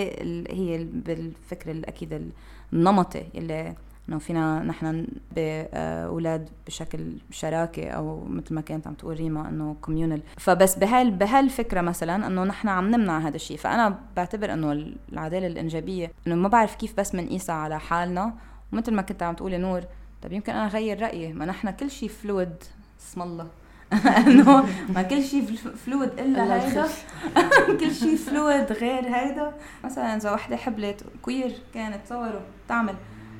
[0.49, 2.31] هي بالفكر الأكيد
[2.73, 3.75] النمطي اللي
[4.09, 6.99] إنه فينا نحن باولاد بشكل
[7.31, 12.43] شراكة أو مثل ما كانت عم تقول ريما إنه communal فبس بهال بهالفكرة مثلا إنه
[12.43, 13.57] نحن عم نمنع هذا الشيء.
[13.57, 18.33] فأنا بعتبر إنه العدالة الإنجابية إنه ما بعرف كيف بس بنقيسها على حالنا.
[18.73, 19.81] ومثل ما كنت عم تقولي نور
[20.21, 21.33] طيب يمكن أنا أغير رأيي.
[21.33, 22.55] ما نحن كل شيء fluid
[23.01, 23.47] اسم الله.
[24.27, 25.45] إنه ما كل شيء
[25.85, 26.87] fluid إلا هيدا.
[27.79, 29.53] كل شيء fluid غير هيدا.
[29.83, 32.95] مثلا إذا وحدة حبلت queer كانت تصوروا تعمل.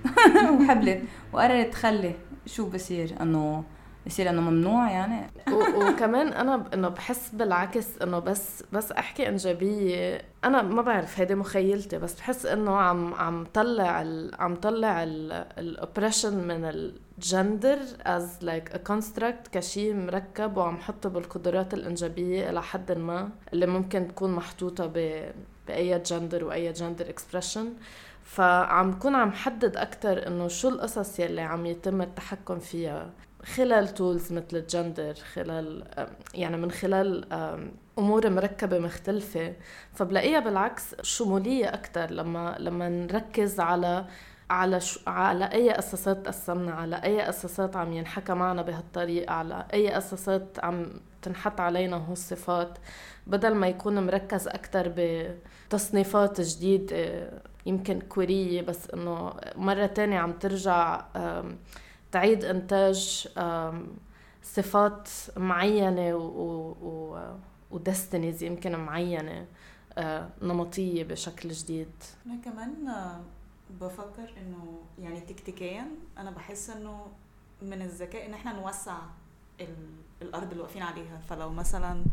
[0.61, 1.01] وحبلت.
[1.33, 3.63] وقررت تخلي شو بصير إنه
[4.07, 5.27] بصير إنه ممنوع يعني.
[5.75, 11.97] وكمان أنا إنه بحس بالعكس إنه بس بس أحكي انجابيه أنا ما بعرف هيدي مخيلتي
[11.97, 18.71] بس بحس إنه عم عم طلع ال عم طلع ال oppression من الجندر as like
[18.71, 24.85] a construct كشيء مركب وعم حطه بالقدرات الإنجابية إلى حد ما اللي ممكن تكون محطوطة
[24.85, 25.23] ب
[25.67, 27.73] بأي جندر وأي gender expression
[28.29, 33.09] فعم كون عم حدد أكتر إنه شو القصص يلي عم يتم التحكم فيها
[33.55, 35.83] خلال tools مثل الجندر خلال
[36.33, 37.33] يعني من خلال
[37.99, 39.53] أمور مركبة مختلفة
[39.93, 44.05] فبلاقيها بالعكس شمولية أكثر لما لما نركز على
[44.49, 49.97] على شو على أي اساسات تقسمنا على أي اساسات عم ينحكى معنا بهالطريقة على أي
[49.97, 50.85] اساسات عم
[51.21, 52.77] تنحط علينا هو الصفات
[53.27, 57.29] بدل ما يكون مركز أكثر بتصنيفات جديده
[57.65, 61.05] يمكن كورية بس إنه مرة تانية عم ترجع
[62.11, 63.27] تعيد إنتاج
[64.43, 66.15] صفات معينة
[67.71, 69.45] ودستنيز يمكن معينة
[69.97, 71.91] آه، نمطية بشكل جديد.
[72.25, 73.21] أنا كمان آه،
[73.81, 77.07] بفكر إنه يعني تكتيكيا أنا بحس إنه
[77.61, 78.97] من الذكاء إن إحنا نوسع
[80.21, 81.19] الأرض اللي واقفين عليها.
[81.29, 82.03] فلو مثلا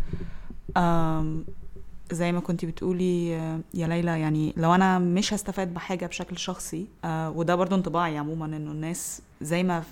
[2.13, 6.87] زي ما كنتي بتقولي آه، يا ليلى يعني لو أنا مش هستفاد بحاجة بشكل شخصي
[7.05, 9.83] آه، وده برضو انطباعي عموما إنه الناس زي ما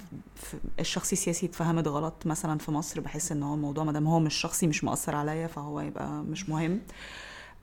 [0.81, 4.35] الشخصي السياسي اتفهمت غلط مثلا في مصر بحس إن هو الموضوع ما دام هو مش
[4.35, 6.81] شخصي مش مؤثر عليا فهو يبقى مش مهم.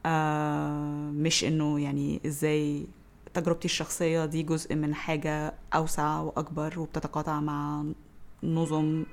[0.06, 2.86] آه، مش إنه يعني إزاي
[3.34, 7.84] تجربتي الشخصية دي جزء من حاجة أوسع وأكبر وبتتقاطع مع
[8.44, 9.04] نظم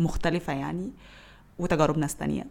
[0.00, 0.90] مختلفة يعني
[1.58, 2.46] وتجارب ناس تانية.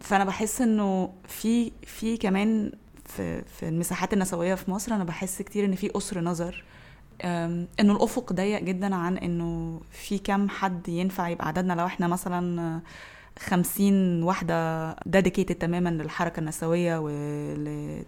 [0.00, 2.72] فأنا بحس إنه في في كمان
[3.04, 6.64] في في المساحات النسوية في مصر أنا بحس كتير إن في قصر نظر.
[7.24, 11.72] إنه الأفق ضيق جدا عن إنه في كم حد ينفع يبقى عددنا.
[11.72, 12.80] لو إحنا مثلا
[13.38, 18.02] خمسين واحدة ديديكيتد تماما للحركة النسوية ول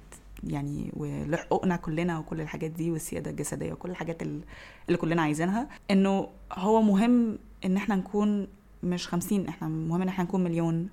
[0.45, 4.41] يعني ولحقوقنا كلنا وكل الحاجات دي والسيادة الجسدية وكل الحاجات ال-
[4.89, 8.47] اللي كلنا عايزينها إنه هو مهم إن إحنا نكون
[8.83, 10.89] مش خمسين إحنا مهم إن إحنا نكون مليون.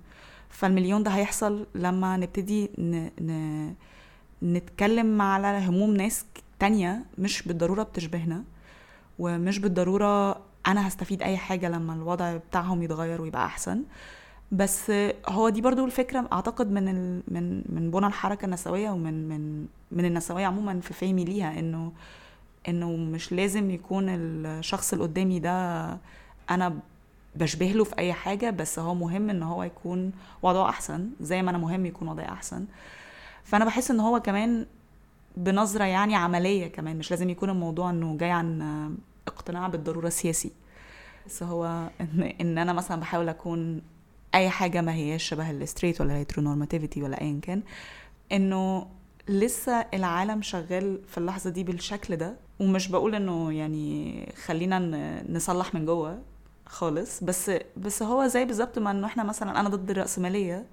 [0.49, 3.09] فالمليون ده هيحصل لما نبتدي ن...
[3.21, 3.73] ن...
[4.43, 6.25] نتكلم على هموم ناس
[6.59, 8.43] تانية مش بالضرورة بتشبهنا
[9.19, 10.31] ومش بالضرورة
[10.67, 13.83] أنا هستفيد أي حاجة لما الوضع بتاعهم يتغير ويبقى أحسن.
[14.51, 14.91] بس
[15.29, 17.21] هو دي برضو الفكرة أعتقد من ال...
[17.27, 21.91] من من بنى الحركة النسوية ومن من من النسوية عموما في فهمي ليها إنه
[22.67, 25.97] إنه مش لازم يكون الشخص اللي قدامي ده
[26.49, 26.79] أنا
[27.35, 30.11] بشبه له في أي حاجة بس هو مهم إن هو يكون
[30.43, 32.65] وضعه أحسن زي ما أنا مهم يكون وضعي أحسن.
[33.43, 34.65] فأنا بحس إن هو كمان
[35.37, 38.61] بنظرة يعني عملية كمان مش لازم يكون الموضوع إنه جاي عن
[39.27, 40.51] اقتناع بالضرورة السياسي.
[41.25, 43.81] بس هو إن, إن أنا مثلا بحاول أكون
[44.35, 47.61] أي حاجة ما هياش شبه ال straight ولا ال heteronormativity ولا أيا كان
[48.31, 48.87] إنه
[49.29, 54.79] لسه العالم شغال في اللحظة دي بالشكل ده ومش بقول إنه يعني خلينا
[55.29, 56.19] نصلح من جوه.
[56.71, 57.23] خالص.
[57.23, 60.65] بس بس هو زي بالظبط ما إنه إحنا مثلا أنا ضد الرأسمالية.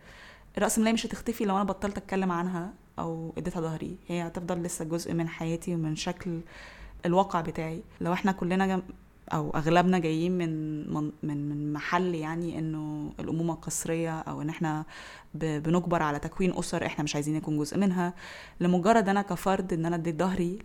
[0.57, 3.97] الرأسمالية مش هتختفي لو أنا بطلت أتكلم عنها أو اديتها ظهري.
[4.09, 6.41] هي هتفضل لسه جزء من حياتي ومن شكل
[7.07, 7.83] الواقع بتاعي.
[8.01, 8.83] لو إحنا كلنا.
[9.33, 10.51] أو أغلبنا جايين من
[11.23, 14.85] من من محل يعني إنه الأمومة القسريه أو إن إحنا.
[15.35, 18.15] بنجبر على تكوين أسر إحنا مش عايزين نكون جزء منها
[18.61, 20.59] لمجرد أنا كفرد إن أنا اديت ظهري.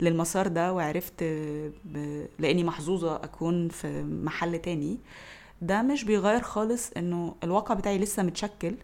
[0.00, 1.22] للمسار ده وعرفت.
[2.38, 4.98] لأني محظوظة أكون في محل تاني
[5.62, 8.74] ده مش بيغير خالص إنه الواقع بتاعي لسه متشكل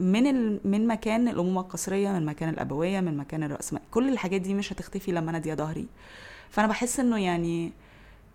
[0.00, 0.60] من ال...
[0.64, 5.12] من مكان الأمومة القسريه من مكان الأبوية من مكان الراسماليه كل الحاجات دي مش هتختفي
[5.12, 5.86] لما أنا ادي ظهري
[6.50, 7.72] فأنا بحس إنه يعني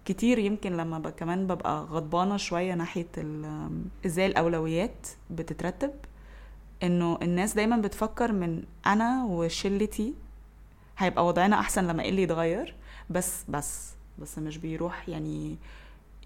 [0.05, 1.07] كتير يمكن لما ب...
[1.09, 3.69] كمان ببقى غضبانة شوية ناحية ال...
[4.05, 5.91] إزاي الأولويات بتترتب
[6.83, 10.13] إنه الناس دايما بتفكر من أنا وشلتي
[10.97, 12.75] هيبقى وضعنا أحسن لما إيه اللي يتغير
[13.09, 15.57] بس بس بس مش بيروح يعني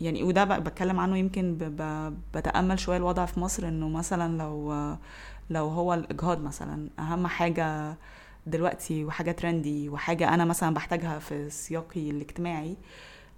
[0.02, 1.56] يعني وده بتكلم عنه يمكن.
[1.60, 1.82] ب...
[2.38, 4.74] بتأمل شوية الوضع في مصر إنه مثلا لو
[5.50, 7.96] لو هو الإجهاض مثلا أهم حاجة
[8.48, 12.76] دلوقتي وحاجة ترندي وحاجة أنا مثلا بحتاجها في سياقي الاجتماعي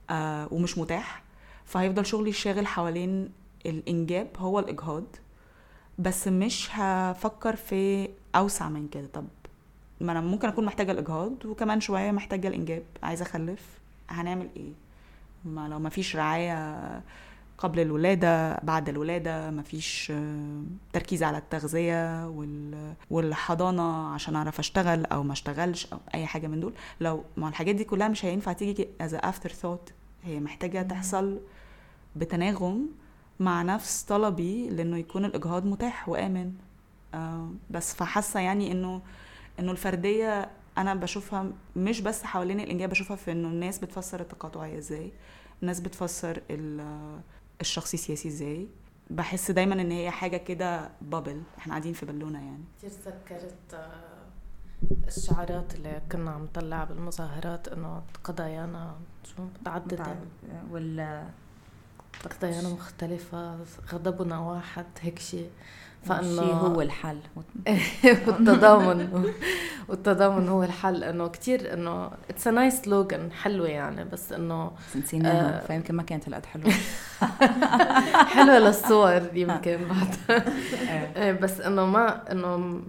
[0.10, 1.24] آه ومش متاح
[1.66, 3.32] فهيفضل شغلي شاغل حوالين
[3.66, 5.04] الإنجاب هو الإجهاض
[6.00, 9.08] بس مش هفكر في أوسع من كده.
[9.14, 9.26] طب
[10.02, 13.62] ما أنا ممكن أكون محتاجة الإجهاض وكمان شوية محتاجة الإنجاب عايزة أخلف
[14.10, 14.72] هنعمل إيه؟
[15.46, 16.80] ما لو ما فيش رعاية
[17.60, 20.62] قبل الولادة بعد الولادة مفيش آه،
[20.94, 26.60] تركيز على التغذية وال- والحضانة عشان أعرف أشتغل أو ما أشتغلش أو أي حاجة من
[26.60, 26.74] دول.
[27.02, 29.92] لو ما الحاجات دي كلها مش هينفع تيجي as a after thought
[30.24, 31.40] هي محتاجة تحصل
[32.16, 32.86] بتناغم
[33.40, 36.54] مع نفس طلبي لأنه يكون الإجهاض متاح وآمن.
[37.14, 39.02] آه، بس فحاسة يعني إنه
[39.60, 41.46] إنه الفردية أنا بشوفها
[41.76, 45.12] مش بس حوالين الإنجاب بشوفها في إنه الناس بتفسر التقاطعية إزاي.
[45.62, 47.20] الناس بتفسر ال-
[47.62, 48.68] الشخصي سياسي إزاي؟
[49.10, 52.64] بحس دايما إن هي حاجة كده بابل إحنا قاعدين في بالونة يعني.
[52.78, 54.28] كثير تذكرت آه،
[55.08, 60.16] الشعارات اللي كنا عم نطلع بالمظاهرات إنه قضايانا شو متعددة.
[60.72, 61.26] وال
[62.30, 63.58] قضايانا مختلفة
[63.94, 65.50] غضبنا واحد هيك شيء.
[66.04, 67.18] فإنه هو الحل.
[68.28, 69.32] والتضامن.
[69.88, 71.04] والتضامن هو الحل.
[71.04, 75.68] إنه كتير إنه it's a nice slogan حلوة يعني بس إنه نسيناها آه.
[75.68, 76.74] فيمكن ما كانت هالقد حلوة.
[78.36, 80.44] حلوة للصور يمكن بعد.
[81.18, 82.82] إيه، بس إنه ما إنه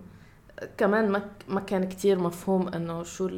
[0.78, 3.30] كمان ما ما كان كتير مفهوم إنه شو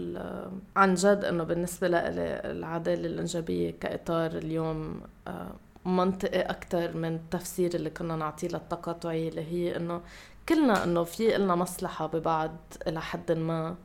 [0.77, 5.53] عن جد إنه بالنسبة لإلي العداله الإنجابية كإطار اليوم آه،
[5.85, 10.01] منطقي أكثر من التفسير اللي كنا نعطيه للتقاطعيه اللي هي إنه
[10.49, 13.77] كلنا إنه في إلنا مصلحة ببعض إلى حد ما.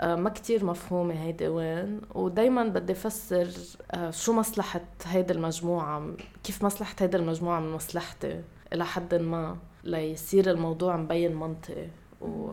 [0.00, 2.00] آه، ما كتير مفهومة هيدي وين.
[2.14, 3.48] ودايما بدي أفسر
[3.90, 6.10] آه، شو مصلحة هيدي المجموعة
[6.44, 8.42] كيف مصلحة هيدي المجموعة من مصلحتي
[8.72, 11.88] إلى حد ما ليصير الموضوع مبين منطقي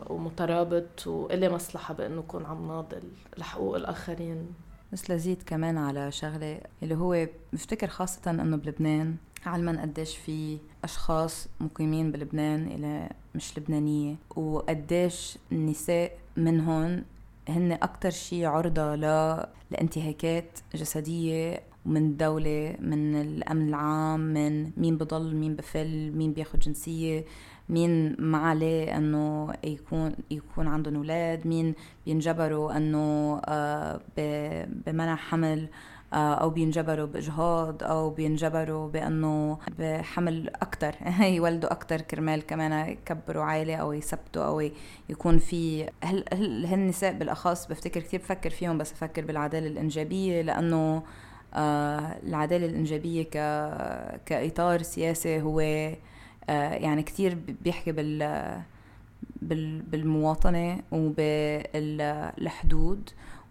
[0.09, 3.03] ومترابط وإلي مصلحة بأنه أكون عم ناضل
[3.37, 4.53] لحقوق الآخرين.
[4.93, 9.15] بس لزيد كمان على شغلة اللي هو بفتكر خاصة إنه بلبنان
[9.45, 17.03] علما قديش في أشخاص مقيمين بلبنان إلى مش لبنانية وقديش النساء منهم
[17.49, 19.01] هن أكتر شيء عرضة ل...
[19.71, 27.25] لانتهاكات جسدية ومن الدولة من الأمن العام من مين بضل مين بفل مين بياخد جنسية.
[27.69, 31.73] مين ما عليه إنه يكون يكون عندهم أولاد مين
[32.05, 34.01] بينجبروا إنه آه،
[34.85, 35.69] بمنع حمل
[36.13, 40.95] آه، أو بينجبروا بإجهاض أو بينجبروا بإنه بحمل أكثر
[41.35, 44.69] يولدوا أكثر كرمال كمان يكبروا عائلة أو يثبتوا أو
[45.09, 46.23] يكون في هل
[46.65, 51.03] هالنساء بالأخص بفتكر كثير بفكر فيهم بس بفكر بالعدالة الإنجابية لأنه
[51.53, 53.37] آه العدالة الإنجابية ك
[54.25, 55.61] كإطار سياسي هو
[56.47, 62.29] يعني كثير بيحكي بال بالمواطنة وبالحدود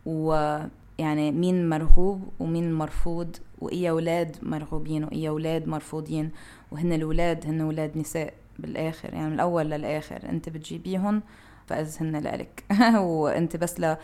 [0.07, 0.59] و
[0.99, 6.31] يعني مين مرغوب ومين مرفوض واي أولاد مرغوبين واي أولاد مرفوضين
[6.71, 9.15] وهن الأولاد هن أولاد نساء بالآخر.
[9.15, 11.23] يعني من الأول للآخر أنت بتجيبيهم
[11.67, 12.65] فاذ هن لك
[12.97, 13.99] وأنت بس لا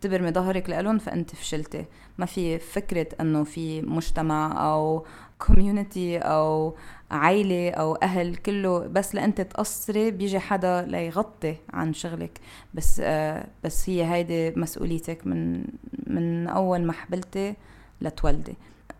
[0.00, 1.84] تبرمي ظهرك لهم فأنت فشلتي.
[2.18, 5.06] ما في فكرة إنه في مجتمع أو
[5.38, 6.76] كوميونتي أو
[7.10, 12.40] عيلة أو أهل كله بس لأنت تقصري بيجي حدا ليغطي عن شغلك.
[12.74, 15.64] بس آه بس هي هيدي مسؤوليتك من
[16.06, 17.54] من أول ما حبلتي
[18.00, 18.56] لتولدي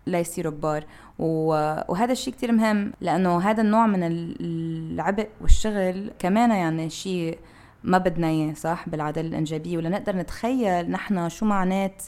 [0.07, 0.85] ليصيروا كبار.
[1.19, 7.39] وهذا الشيء كتير مهم لأنه هذا النوع من العبء والشغل كمان يعني شيء
[7.85, 9.77] ما بدنا إياه صح؟ بالعدالة الإنجابية.
[9.77, 12.03] ولا نقدر نتخيل نحن شو معنات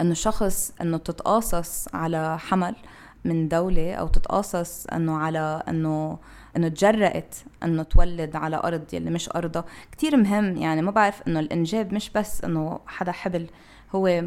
[0.00, 2.76] إنه شخص إنه تتقاصص على حمل
[3.24, 6.18] من دولة أو تتقاصص أنه على أنه
[6.56, 9.64] إنه تجرأت إنه تولد على أرض يلي مش أرضها.
[9.92, 13.46] كتير مهم يعني ما بعرف إنه الإنجاب مش بس إنه حدا حبل
[13.94, 14.24] هو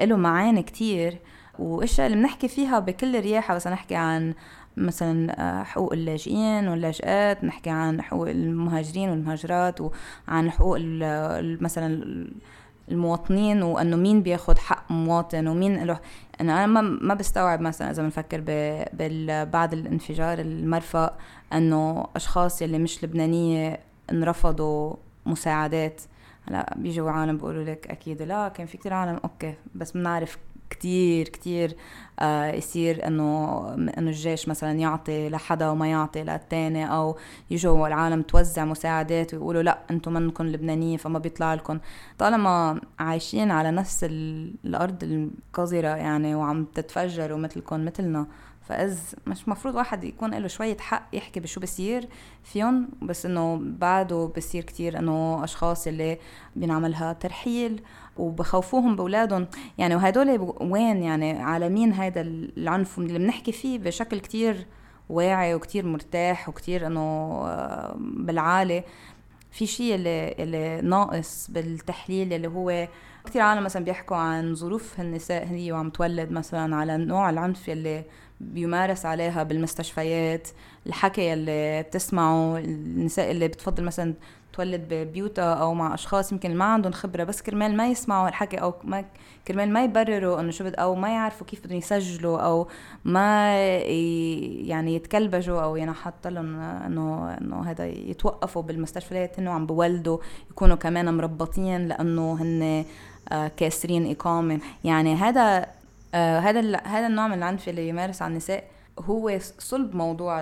[0.00, 1.18] له معاني كتير
[1.58, 3.54] وأشياء اللي بنحكي فيها بكل رياحة.
[3.54, 4.34] بس نحكي عن
[4.76, 10.78] مثلا آه، حقوق اللاجئين واللاجئات نحكي عن حقوق المهاجرين والمهاجرات وعن حقوق
[11.60, 12.04] مثلا
[12.88, 16.00] المواطنين وإنه مين بياخد حق مواطن ومين له.
[16.40, 18.40] أنا ما ما بستوعب مثلا إذا بنفكر
[19.44, 21.16] بعد الانفجار المرفأ
[21.52, 23.80] إنه أشخاص يلي مش لبنانية
[24.10, 24.94] انرفضوا
[25.26, 26.00] مساعدات.
[26.48, 30.38] هلأ بيجوا عالم بيقولوا لك أكيد لا كان في كتير عالم أوكي بس بنعرف
[30.70, 31.76] كتير كتير
[32.20, 37.16] آه يصير إنه إنه الجيش مثلا يعطي لحدا وما يعطي للتاني أو
[37.50, 41.78] يجوا العالم توزع مساعدات ويقولوا لأ أنتم منكم لبنانيين فما بيطلع لكم.
[42.18, 44.04] طالما عايشين على نفس
[44.64, 48.26] الأرض القذرة يعني وعم تتفجر ومثلكم مثلنا.
[48.68, 52.08] فاذ مش مفروض واحد يكون له شوية حق يحكي بشو بصير
[52.42, 56.18] فيهم بس إنه بعده بصير كتير إنه أشخاص اللي
[56.56, 57.82] بينعملها ترحيل
[58.16, 59.46] وبخوفوهم بأولادهم.
[59.78, 64.66] يعني وهدول وين يعني على مين هذا العنف اللي بنحكي فيه بشكل كتير
[65.08, 68.84] واعي وكتير مرتاح وكتير إنه آه، بالعالي.
[69.50, 72.88] في شيء اللي, اللي ناقص بالتحليل اللي هو
[73.24, 78.04] كثير عالم مثلا بيحكوا عن ظروف النساء هي وعم تولد مثلا على نوع العنف اللي
[78.52, 80.48] بيمارس عليها بالمستشفيات
[80.86, 84.14] الحكي اللي بتسمعه النساء اللي بتفضل مثلا
[84.52, 88.74] تولد ببيوتها أو مع أشخاص يمكن ما عندهم خبرة بس كرمال ما يسمعوا الحكي أو
[88.84, 89.04] ما
[89.48, 92.68] كرمال ما يبرروا إنه شو أو ما يعرفوا كيف بدهم يسجلوا أو
[93.04, 93.58] ما
[94.68, 100.18] يعني يتكلبجوا أو ينحط لهم إنه إنه هذا يتوقفوا بالمستشفيات هن عم بولدوا
[100.50, 102.84] يكونوا كمان مربطين لأنه هن
[103.32, 104.60] آه، كاسرين إقامة.
[104.84, 105.66] يعني هذا
[106.14, 108.64] هذا هذا النوع من العنف اللي يمارس على النساء
[108.98, 110.40] هو صلب موضوع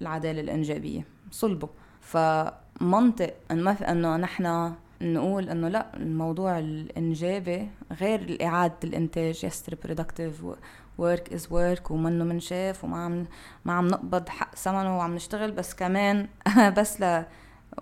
[0.00, 1.68] العدالة الإنجابية صلبه.
[2.00, 7.68] فمنطق إنه نحن نقول إنه لا الموضوع الإنجابي
[8.00, 10.44] غير اعاده الإنتاج yes reproductive
[10.98, 13.26] work is work ومنه منشاف وما عم
[13.64, 16.28] ما عم نقبض حق ثمنه وعم نشتغل بس كمان
[16.78, 17.04] بس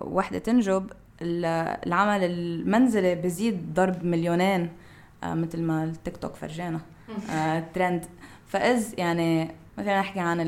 [0.01, 4.69] لوحده تنجب العمل المنزلي بزيد ضرب مليونين
[5.23, 6.77] آه، مثل ما التيك توك فرجانا.
[6.77, 6.81] آه
[7.73, 8.05] ترند
[8.47, 10.39] فاذ يعني مثلا نحكي عن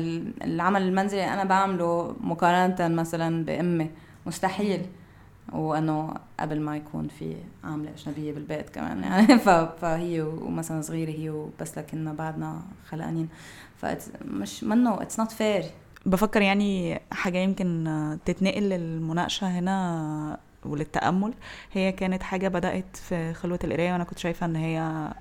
[0.44, 3.90] العمل المنزلي أنا بعمله مقارنة مثلا بأمي.
[4.26, 4.86] مستحيل.
[5.52, 9.38] وأنه قبل ما يكون في عاملة أجنبية بالبيت كمان يعني.
[9.80, 13.28] فهي ومثلا صغيرة هي وبس لكننا بعدنا خلقانين.
[13.76, 15.64] فمش منه it's not fair
[16.06, 21.34] بفكر يعني حاجة يمكن تتنقل للمناقشة هنا وللتأمل.
[21.72, 24.78] هي كانت حاجة بدأت في خلوة القراية وأنا كنت شايفة إن هي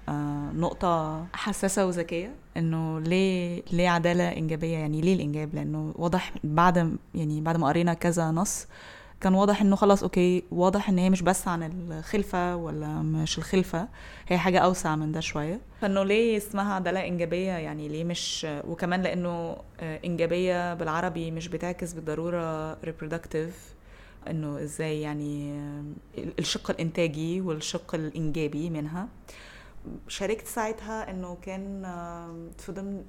[0.09, 6.97] آه، نقطة حساسة وذكية إنه ليه ليه عدالة إنجابية؟ يعني ليه الإنجاب؟ لأنه واضح بعد
[7.15, 8.67] يعني بعد ما قرينا كذا نص
[9.21, 13.87] كان واضح إنه خلاص أوكي واضح إن هي مش بس عن الخلفة ولا مش الخلفة
[14.27, 15.59] هي حاجة أوسع من ده شوية.
[15.81, 21.93] فإنه ليه اسمها عدالة إنجابية؟ يعني ليه مش وكمان لأنه آه، إنجابية بالعربي مش بتعكس
[21.93, 23.72] بالضرورة reproductive.
[24.29, 25.61] إنه إزاي يعني
[26.39, 29.07] الشق الإنتاجي والشق الإنجابي منها.
[30.07, 31.81] شاركت ساعتها إنه كان
[32.57, 33.03] في ضمن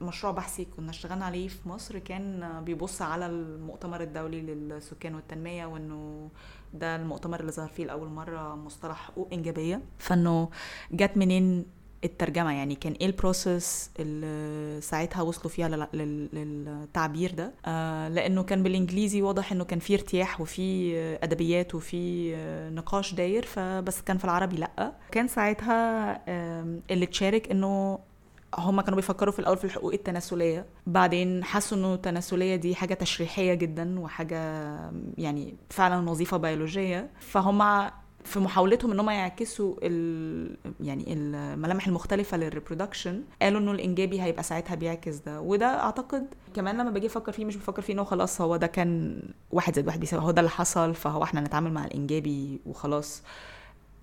[0.00, 5.66] مشروع بحثي كنا اشتغلنا عليه في مصر كان آه، بيبص على المؤتمر الدولي للسكان والتنمية
[5.66, 6.30] وإنه
[6.74, 9.82] ده المؤتمر اللي ظهر فيه لأول مرة مصطلح حقوق إنجابية.
[9.98, 10.48] فإنه
[10.92, 11.66] جت منين
[12.04, 19.22] الترجمة يعني كان إيه البروسيس اللي ساعتها وصلوا فيها للتعبير ده؟ آه لأنه كان بالإنجليزي
[19.22, 22.34] واضح إنه كان في ارتياح وفي أدبيات وفي
[22.74, 24.92] نقاش داير فبس كان في العربي لأ.
[25.12, 26.22] كان ساعتها
[26.90, 27.98] اللي تشارك إنه
[28.58, 30.66] هم كانوا بيفكروا في الأول في الحقوق التناسلية.
[30.86, 34.36] بعدين حسوا إنه التناسلية دي حاجة تشريحية جدا وحاجة
[35.18, 37.10] يعني فعلا وظيفة بيولوجية.
[37.20, 37.90] فهم
[38.24, 44.74] في محاولتهم إن هم يعكسوا ال يعني الملامح المختلفة للريبرودكشن قالوا إنه الإنجابي هيبقى ساعتها
[44.74, 45.40] بيعكس ده.
[45.40, 49.22] وده أعتقد كمان لما باجي أفكر فيه مش بفكر فيه إنه خلاص هو ده كان
[49.50, 53.22] واحد زائد واحد بيساوي هو ده اللي حصل فهو إحنا نتعامل مع الإنجابي وخلاص.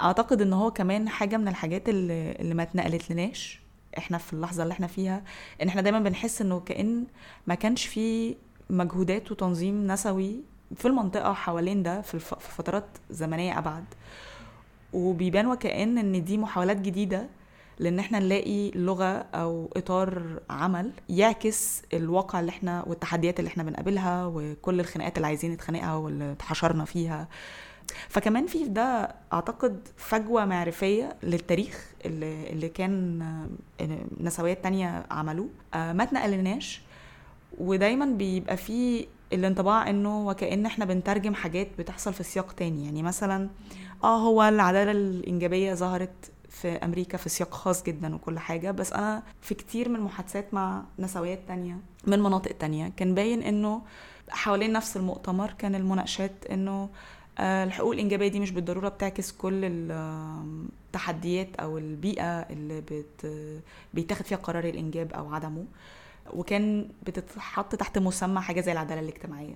[0.02, 3.60] أعتقد إن هو كمان حاجة من الحاجات اللي, اللي ما اتنقلت لناش
[3.98, 5.24] إحنا في اللحظة اللي إحنا فيها
[5.62, 7.04] إن إحنا دايما بنحس إنه كأن
[7.48, 8.36] ما كانش في
[8.70, 10.40] مجهودات وتنظيم نسوي
[10.76, 13.86] في المنطقة حوالين ده في, فترات زمنية أبعد.
[14.94, 17.28] وبيبان وكأن إن دي محاولات جديدة
[17.80, 24.26] لإن إحنا نلاقي لغة أو إطار عمل يعكس الواقع اللي إحنا والتحديات اللي إحنا بنقابلها
[24.26, 27.28] وكل الخناقات اللي عايزين نتخانقها واللي اتحشرنا فيها.
[28.10, 33.20] فكمان في ده أعتقد فجوة معرفية للتاريخ اللي, اللي كان
[34.20, 35.50] نسويات تانية عملوه.
[35.74, 36.82] آه، ما اتنقلناش
[37.58, 42.86] ودايما بيبقى فيه الانطباع انه وكأن إحنا بنترجم حاجات بتحصل في سياق تاني.
[42.86, 43.50] يعني مثلا
[44.04, 49.24] آه هو العدالة الإنجابية ظهرت في أمريكا في سياق خاص جدا وكل حاجة بس أنا
[49.42, 53.82] في كتير من محادثات مع نسويات تانية من مناطق تانية كان باين إنه
[54.30, 56.90] حوالين نفس المؤتمر كان المناقشات إنه
[57.40, 62.84] آه، الحقوق الإنجابية دي مش بالضرورة بتعكس كل التحديات أو البيئة اللي
[63.94, 65.66] بيتاخد فيها قرار الإنجاب أو عدمه.
[66.34, 69.56] وكان بتتحط تحت مسمى حاجة زي العدالة الاجتماعية.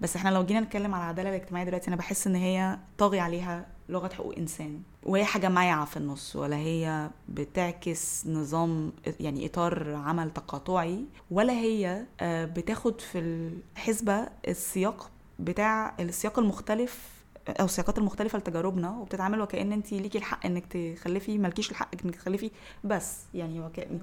[0.00, 3.66] بس إحنا لو جينا نتكلم على العدالة الاجتماعية دلوقتي أنا بحس إن هي طاغي عليها
[3.88, 10.30] لغة حقوق إنسان وهي حاجة مايعة في النص ولا هي بتعكس نظام يعني إطار عمل
[10.30, 17.08] تقاطعي ولا هي آه، بتاخد في الحسبة السياق بتاع السياق المختلف
[17.48, 22.50] أو السياقات المختلفة لتجاربنا وبتتعامل وكأن انت ليكي الحق إنك تخلفي مالكيش الحق إنك تخلفي
[22.84, 24.00] بس يعني وكأن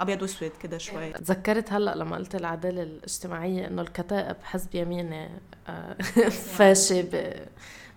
[0.00, 5.28] أبيض وأسود كده شوية تذكرت هلأ لما قلت العدالة الاجتماعية إنه الكتائب حزب يميني
[5.68, 5.96] آه،
[6.56, 7.04] فاشي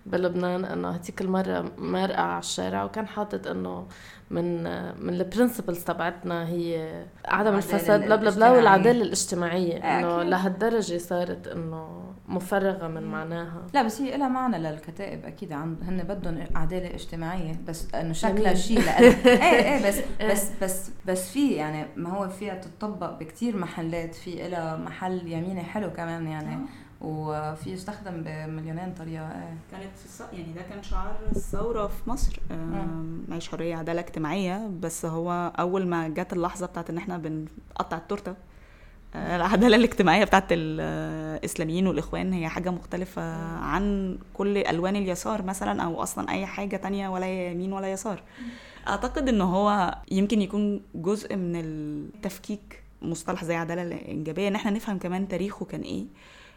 [0.06, 3.86] بلبنان إنه هذيك المره مرقع على الشارع وكان حاطط إنه
[4.30, 4.62] من
[5.04, 9.76] من البرنسبلز تبعتنا هي عدم الفساد بلا بلا بلا والعدالة الاجتماعية.
[9.76, 13.62] إنه لهالدرجة صارت إنه مفرغة من معناها.
[13.74, 15.52] لا بس هي لها معنى للكتائب أكيد.
[15.52, 20.32] عن هن بدهم عدالة اجتماعية بس إنه شكلها شيء إيه إيه بس إيه.
[20.32, 24.14] بس بس بس في يعني ما هو فيها تطبق بكثير محلات.
[24.14, 26.58] في لها محل يميني حلو كمان يعني آه.
[27.00, 29.24] وفي يستخدم بمليونين طريقة.
[29.28, 29.54] إيه.
[29.70, 30.20] كانت في الص...
[30.32, 32.40] يعني ده كان شعار الثورة في مصر.
[33.28, 34.70] معيش حرية عدالة اجتماعية.
[34.80, 38.30] بس هو أول ما جت اللحظة بتاعت إن إحنا بنقطع التورتة.
[38.30, 38.34] آه،
[39.16, 43.22] العدالة الاجتماعية بتاعت الإسلاميين والإخوان هي حاجة مختلفة
[43.56, 48.22] عن كل ألوان اليسار مثلا أو أصلا أي حاجة تانية ولا يمين ولا يسار.
[48.88, 54.48] أعتقد إن هو يمكن يكون جزء من التفكيك مصطلح زي عدالة الإنجابية.
[54.48, 56.04] إن إحنا نفهم كمان تاريخه كان إيه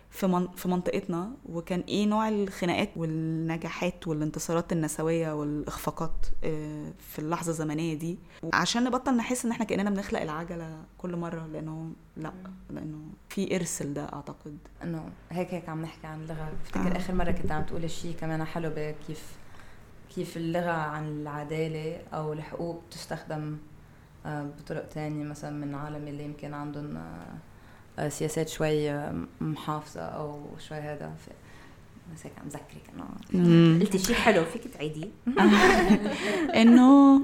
[0.09, 7.49] في من في منطقتنا وكان إيه نوع الخناقات والنجاحات والانتصارات النسوية والإخفاقات آه، في اللحظة
[7.49, 8.19] الزمنية دي.
[8.53, 12.31] عشان نبطل نحس إن إحنا كأننا بنخلق العجلة كل مرة لأنه لأ
[12.69, 12.99] لأنه
[13.29, 14.57] في إرث لده أعتقد.
[14.83, 16.51] إنه هيك هيك عم نحكي عن اللغة.
[16.63, 16.97] بفتكر آه.
[16.97, 19.35] آخر مرة كنت عم تقول شيء كمان حلو بكيف
[20.15, 23.57] كيف اللغة عن العدالة أو الحقوق بتستخدم
[24.25, 27.37] آه، بطرق تانية مثلا من عالم اللي يمكن عندهم آه،
[28.09, 28.91] سياسات شوي
[29.41, 31.11] محافظة أو شوي هذا.
[32.23, 35.09] هيك عم ذكرك إنه قلتي شيء حلو فيك تعيدي
[36.61, 37.21] إنه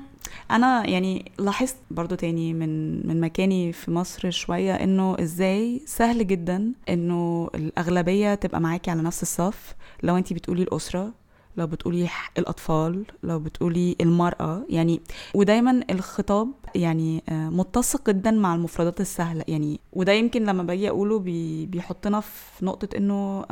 [0.52, 6.72] أنا يعني لاحظت برضو تاني من من مكاني في مصر شوية إنه إزاي سهل جدا
[6.90, 9.76] إنه الأغلبية تبقى معاكي على نفس الصف.
[10.04, 11.14] لو انت بتقولي الأسرة
[11.58, 15.02] لو بتقولي الأطفال لو بتقولي المرأة يعني
[15.34, 19.44] ودايما الخطاب يعني آه، متسق جدا مع المفردات السهلة.
[19.48, 23.46] يعني وده يمكن لما باجي أقوله بي بيحطنا في نقطة إنه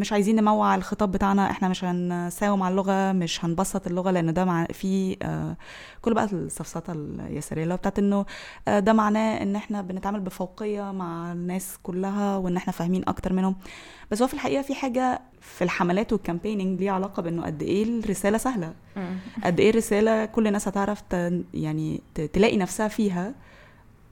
[0.00, 4.44] مش عايزين نموع الخطاب بتاعنا إحنا مش هنساوم على اللغة مش هنبسط اللغة لأن ده
[4.44, 5.56] مع في آه،
[6.02, 8.26] كل بقى السفسطه اليسارية اللي هو بتاعت إنه
[8.68, 13.56] آه، ده معناه إن إحنا بنتعامل بفوقية مع الناس كلها وإن إحنا فاهمين أكتر منهم.
[14.10, 18.38] بس هو في الحقيقة في حاجة في الحملات والكامبيننج ليها علاقة بإنه قد إيه الرسالة
[18.38, 18.72] سهلة.
[19.44, 21.02] قد إيه الرسالة كل الناس هتعرف
[21.54, 22.00] يعني
[22.34, 23.34] تلاقي نفسها فيها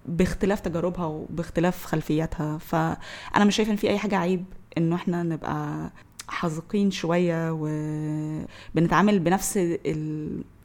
[0.07, 2.59] باختلاف تجاربها وباختلاف خلفياتها.
[2.59, 4.45] فأنا مش شايفة إن في أي حاجة عيب
[4.79, 5.91] إنه إحنا نبقى
[6.29, 9.79] حذقين شوية وبنتعامل بنفس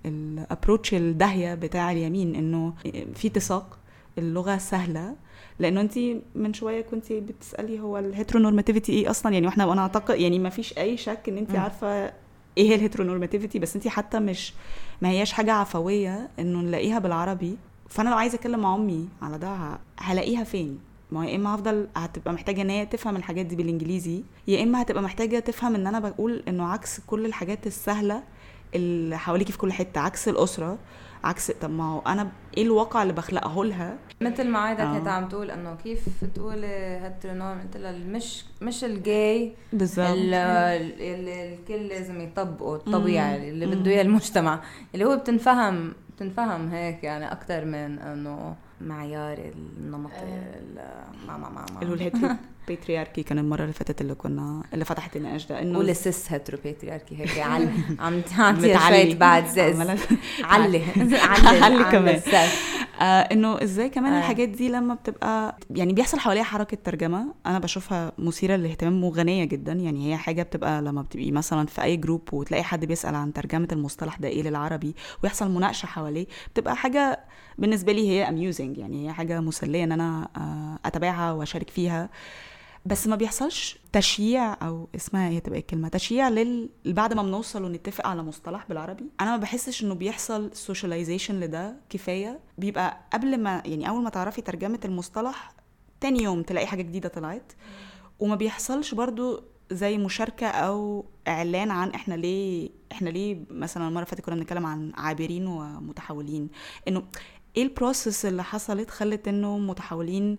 [0.05, 2.73] ال approach الداهية بتاع اليمين إنه
[3.15, 3.77] في اتساق
[4.17, 5.15] اللغة سهلة.
[5.59, 5.99] لأنه انت
[6.35, 10.49] من شوية كنت بتسألي هو ال heteronormativity إيه أصلا؟ يعني وإحنا وأنا أعتقد يعني ما
[10.49, 11.55] فيش أي شك إن انت.
[11.55, 11.87] عارفة
[12.57, 14.53] إيه هي ال heteronormativity بس انت حتى مش
[15.01, 17.57] ما هياش حاجة عفوية إنه نلاقيها بالعربي.
[17.89, 20.79] فأنا لو عايزة اتكلم مع امي على ده هلاقيها فين؟
[21.11, 25.03] ما يا إما هفضل هتبقى محتاجة إن هي تفهم الحاجات دي بالإنجليزي يا إما هتبقى
[25.03, 28.23] محتاجة تفهم إن أنا بقول إنه عكس كل الحاجات السهلة
[28.75, 30.77] اللي حواليكي في كل حتة عكس الأسرة.
[31.27, 34.93] عكس طب ما هو أنا إيه الواقع اللي بخلقه لها مثل ما عايدة آه.
[34.93, 36.05] كانت عم تقول إنه كيف
[36.35, 36.67] تقولي
[37.01, 43.65] هالترونوم قلت لها مش مش الجاي بالظبط ال- ال- ال- الكل لازم يطبقوا الطبيعي اللي.
[43.65, 44.59] بده إياه المجتمع
[44.93, 49.37] اللي هو بتنفهم بتنفهم هيك يعني أكثر من إنه معيار
[49.77, 51.93] النمط ال- ما ما ما اللي هو ما.
[51.95, 52.29] ال hetero
[52.67, 56.57] patriarchy كان المرة اللي فاتت اللي كنا اللي فتحت النقاش ده إنه قولي cis hetero
[56.63, 57.37] patriarchy هيك
[57.99, 58.61] عم تعطي.
[58.87, 59.43] شوية بعد
[60.43, 60.81] علي.
[61.23, 62.21] علي علي كمان.
[63.01, 64.15] آه إنه إزاي كمان آه.
[64.15, 64.19] آه.
[64.19, 69.73] الحاجات دي لما بتبقى يعني بيحصل حواليها حركة ترجمة أنا بشوفها مثيرة للاهتمام وغنية جدا
[69.73, 73.67] يعني هي حاجة بتبقى لما بتبقي مثلا في أي group وتلاقي حد بيسأل عن ترجمة
[73.71, 77.19] المصطلح ده إيه للعربي ويحصل مناقشة حواليه بتبقى حاجة
[77.57, 82.09] بالنسبة لي هي amusing يعني هي حاجة مسلية إن أنا آه أتابعها وأشارك فيها
[82.87, 88.07] بس ما بيحصلش تشييع أو اسمها إيه تبقى الكلمة تشييع لل بعد ما بنوصل ونتفق
[88.07, 89.05] على مصطلح بالعربي.
[89.21, 92.39] أنا ما بحسش إنه بيحصل socialization لده كفاية.
[92.57, 95.53] بيبقى قبل ما يعني أول ما تعرفي ترجمة المصطلح
[96.01, 97.51] تاني يوم تلاقي حاجة جديدة طلعت.
[98.19, 104.09] وما بيحصلش برضو زي مشاركة أو إعلان عن إحنا ليه إحنا ليه مثلا المرة اللي
[104.09, 106.49] فاتت كنا بنتكلم عن عابرين ومتحولين.
[106.87, 107.03] إنه
[107.57, 110.37] إيه ال process اللي حصلت خلت إنه متحولين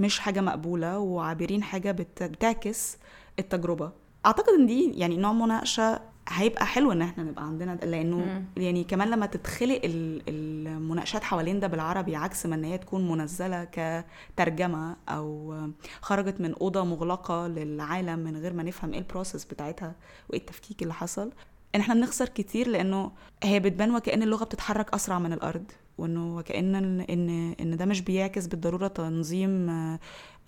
[0.00, 2.96] مش حاجة مقبولة وعابرين حاجة بت- بتعكس
[3.38, 3.92] التجربة
[4.26, 8.44] أعتقد إن دي يعني نوع مناقشة هيبقى حلو إن إحنا نبقى عندنا لأنه مم.
[8.62, 13.64] يعني كمان لما تتخلق ال- المناقشات حوالين ده بالعربي عكس ما إن هي تكون منزلة
[13.64, 15.54] كترجمة أو
[16.02, 19.94] خرجت من أوضة مغلقة للعالم من غير ما نفهم إيه ال process بتاعتها
[20.28, 21.32] وإيه التفكيك اللي حصل
[21.74, 23.10] إن إحنا بنخسر كتير لأنه
[23.42, 25.64] هي بتبان وكأن اللغة بتتحرك أسرع من الأرض
[26.00, 29.98] وإنه وكأن ال- إن إن ده مش بيعكس بالضرورة تنظيم آه،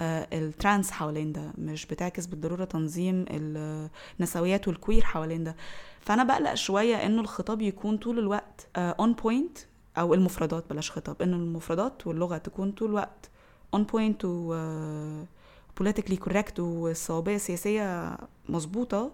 [0.00, 3.24] آه، ال trans حوالين ده مش بتعكس بالضرورة تنظيم
[4.20, 5.56] النسويات وال queer حوالين ده
[6.00, 9.58] فأنا بقلق شوية إنه الخطاب يكون طول الوقت on point
[9.98, 13.30] أو المفردات بلاش خطاب إنه المفردات واللغة تكون طول الوقت
[13.74, 14.54] on point و
[15.78, 18.16] politically correct والصوابية السياسية
[18.48, 19.10] مظبوطة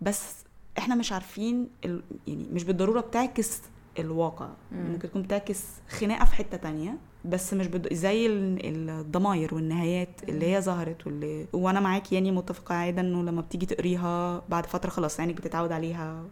[0.00, 0.34] بس
[0.78, 1.68] إحنا مش عارفين.
[1.84, 3.60] يعني مش بالضرورة بتعكس
[4.00, 4.90] الواقع مم.
[4.92, 7.94] ممكن تكون بتعكس خناقة في حتة تانية بس مش بد...
[7.94, 13.40] زي ال- الضماير والنهايات اللي هي ظهرت واللي وأنا معاك يعني متفقة عاده إنه لما
[13.40, 16.24] بتيجي تقريها بعد فترة خلاص عينك بتتعود عليها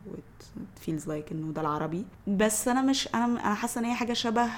[0.80, 4.48] feels like إنه ده العربي بس أنا مش أنا أنا حاسة إن هي حاجة شبه.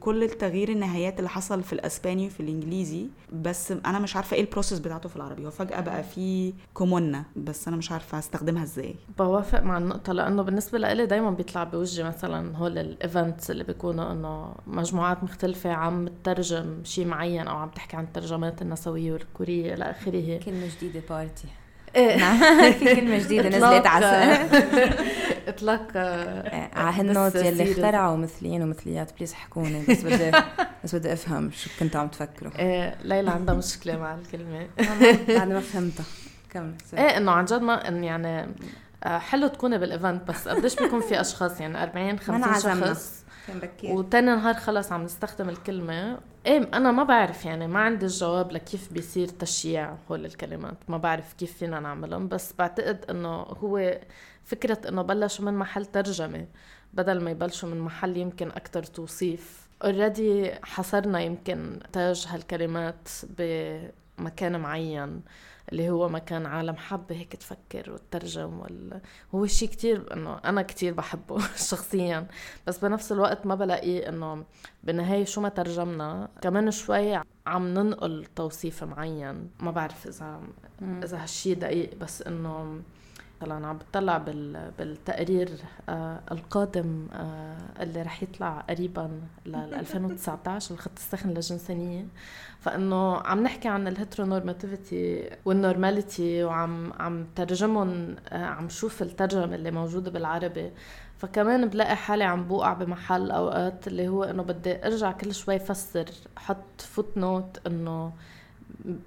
[0.00, 4.47] كل التغيير النهايات اللي حصل في الإسباني وفي الإنجليزي بس أنا مش عارفة إيه ال
[4.47, 5.46] process بتاعته في العربي.
[5.46, 8.94] هو فجأة بقى في كومونه بس أنا مش عارفة استخدمها إزاي.
[9.18, 14.12] بوافق مع النقطة لأنه بالنسبة لإلي دايما بيطلع بوجهي مثلا هول ال events اللي بيكونوا
[14.12, 19.90] إنه مجموعات مختلفة عم تترجم شيء معين أو عم تحكي عن الترجمات النسوية والكويرية إلى
[19.90, 20.38] آخره.
[20.44, 21.48] كلمة جديدة بارتي
[21.96, 22.16] إيه.
[22.78, 24.06] في كلمة جديدة نزلت على
[25.50, 27.72] إطلاق آه، على هال note بس يلي.
[27.72, 30.30] اخترعوا مثليين ومثليات please احكوني بس بدي
[30.84, 32.52] بس بدي أفهم شو كنتوا عم تفكروا.
[32.58, 34.66] إيه ليلى عندها مشكلة مع الكلمة.
[35.38, 36.04] بعد ما فهمتها.
[36.50, 38.54] كمل إيه إنه عن جد ما إن يعني
[39.04, 42.94] آه، حلو تكوني بالايفنت بس قديش بيكون في أشخاص؟ يعني 40 50 انعزمنا.
[42.94, 43.24] شخص.
[43.46, 43.90] كان بكير.
[43.92, 46.18] وتاني نهار خلص عم نستخدم الكلمة.
[46.46, 50.76] إيه أنا ما بعرف يعني ما عندي الجواب لكيف بيصير تشييع هول الكلمات.
[50.88, 53.98] ما بعرف كيف فينا نعملهم بس بعتقد إنه هو
[54.50, 56.46] فكرة إنه بلشوا من محل ترجمة
[56.92, 59.68] بدل ما يبلشوا من محل يمكن أكتر توصيف.
[59.84, 63.08] already حصرنا يمكن نتاج هالكلمات
[64.18, 65.22] مكان معين
[65.72, 69.00] اللي هو مكان عالم حابة هيك تفكر وتترجم وال...
[69.34, 71.38] هو شيء كتير إنه أنا كتير بحبه
[71.70, 72.26] شخصيا.
[72.66, 74.44] بس بنفس الوقت ما بلاقيه إنه
[74.84, 79.50] بالنهاية شو ما ترجمنا كمان شوي عم ننقل توصيف معين.
[79.60, 80.40] ما بعرف إذا
[80.82, 82.82] إذا هالشي دقيق بس إنه
[83.42, 84.18] مثلا عم بتطلع
[84.78, 85.50] بالتقرير
[85.88, 89.10] آه القادم آه اللي رح يطلع قريبا
[89.46, 92.06] لل 2019 الخط السخن للجنسانية.
[92.60, 99.54] فإنه عم نحكي عن ال heteronormativity وال normality وعم عم ترجمهم آه عم شوف الترجمة
[99.54, 100.70] اللي موجودة بالعربي.
[101.18, 106.06] فكمان بلاقي حالي عم بوقع بمحل أوقات اللي هو إنه بدي أرجع كل شوي فسر
[106.36, 108.12] حط footnote انه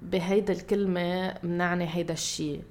[0.02, 2.62] بهيدا الكلمة بنعني هيدا الشيء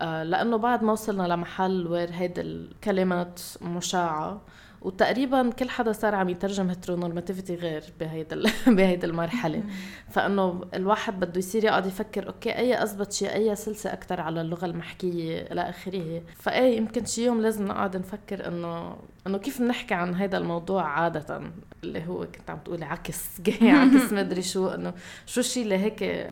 [0.00, 4.40] لأنه بعد ما وصلنا لمحل where هيدي الكلمات مشاعة
[4.82, 8.42] وتقريبا كل حدا صار عم يترجم heteronormativity غير بهيدا
[8.76, 9.62] بهيدي المرحلة.
[10.10, 14.66] فإنه الواحد بده يصير يقعد يفكر okay أي أنسب شيء أي سلسة أكثر على اللغة
[14.66, 16.22] المحكية؟ إلى آخره.
[16.36, 18.96] فاي يمكن شي يوم لازم نقعد نفكر إنه
[19.26, 21.40] إنه كيف بنحكي عن هذا الموضوع عادة؟
[21.84, 24.94] اللي هو كنت عم تقولي عكس جاي عكس مدري شو إنه
[25.26, 26.30] شو الشيء اللي هيك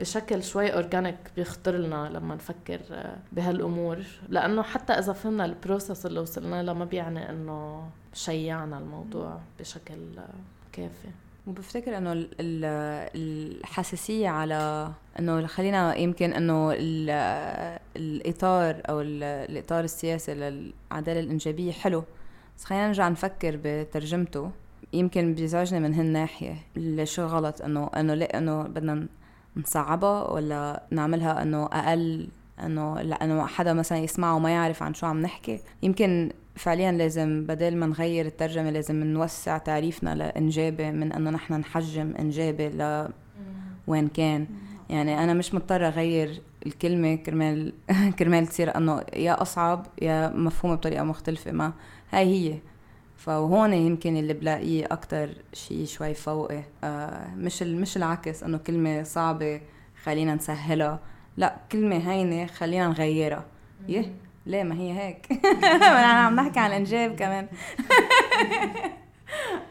[0.00, 2.80] بشكل شوي organic بيخطر لنا لما نفكر
[3.32, 9.40] بهالأمور؟ لأنه حتى إذا فهمنا ال process اللي وصلنا له ما بيعني إنه شبعنا الموضوع
[9.58, 9.98] بشكل
[10.72, 11.08] كافي.
[11.46, 16.74] وبفتكر إنه الحساسية على إنه خلينا يمكن إنه
[17.96, 22.04] الإطار أو الإطار السياسي للعدالة الإنجابية حلو.
[22.58, 24.50] بس خلينا نرجع نفكر بترجمته.
[24.92, 26.56] يمكن بيزعجني من هالناحية.
[26.76, 29.06] اللي شو غلط انه إنه ليه إنه بدنا
[29.56, 32.28] نصعبها ولا نعملها إنه أقل؟
[32.64, 35.60] إنه لأنه حدا مثلا يسمعه وما يعرف عن شو عم نحكي.
[35.82, 42.14] يمكن فعليا لازم بدل ما نغير الترجمة لازم نوسع تعريفنا لإنجابة من أنه نحن نحجم
[42.18, 43.08] إنجابة ل
[43.86, 44.46] وين كان.
[44.90, 47.72] يعني أنا مش مضطرة أغير الكلمة كرمال
[48.18, 51.72] كرمال تصير أنه يا أصعب يا مفهومة بطريقة مختلفة ما
[52.10, 52.58] هاي هي.
[53.16, 56.62] فهون يمكن اللي بلاقيه أكتر شيء شوي فوقي.
[56.84, 59.60] آه مش مش العكس إنه كلمة صعبة
[60.04, 61.00] خلينا نسهلها.
[61.36, 63.44] لا كلمة هينة خلينا نغيرها.
[63.88, 64.14] يه
[64.46, 65.26] ليه ما هي هيك؟
[65.64, 67.48] أنا عم نحكي عن الإنجاب كمان.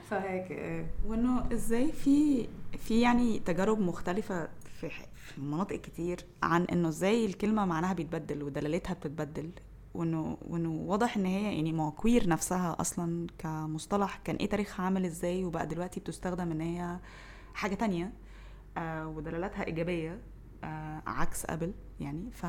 [0.10, 0.86] فهيك إيه.
[1.06, 4.48] وإنه إزاي في في يعني تجارب مختلفة
[4.82, 4.90] في
[5.38, 9.52] في مناطق كتير عن إنه إزاي الكلمة معناها بيتبدل ودلالتها بتتبدل.
[9.94, 15.06] وإنه وإنه واضح إن هي يعني ما queer نفسها أصلا كمصطلح كان إيه تاريخها عامل
[15.06, 17.00] إزاي وبقى دلوقتي بتستخدم إن هي
[17.54, 18.14] حاجة تانية
[18.78, 20.22] آه ودلالاتها إيجابية
[20.64, 22.32] آه عكس قبل يعني.
[22.32, 22.46] ف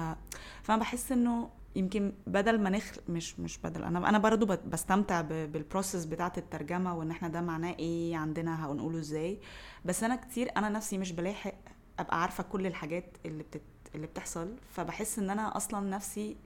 [0.62, 5.39] فأنا بحس إنه يمكن بدل ما نخ مش مش بدل أنا أنا برضو بستمتع بال
[5.39, 9.40] process بتاعة الترجمة وإن إحنا ده معناه إيه عندنا هنقوله إزاي.
[9.84, 11.54] بس أنا كتير أنا نفسي مش بلاحق
[11.98, 13.62] أبقى عارفة كل الحاجات اللي بتت
[13.94, 16.36] اللي بتحصل فبحس إن أنا أصلا نفسي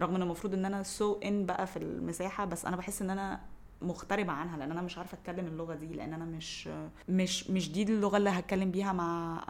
[0.00, 3.10] رغم إن المفروض إن أنا so so in بقى في المساحة بس أنا بحس إن
[3.10, 3.40] أنا
[3.82, 6.68] مغتربة عنها لأن أنا مش عارفة أتكلم اللغة دي لأن أنا مش
[7.08, 9.44] مش مش دي اللغة اللي هتكلم بيها مع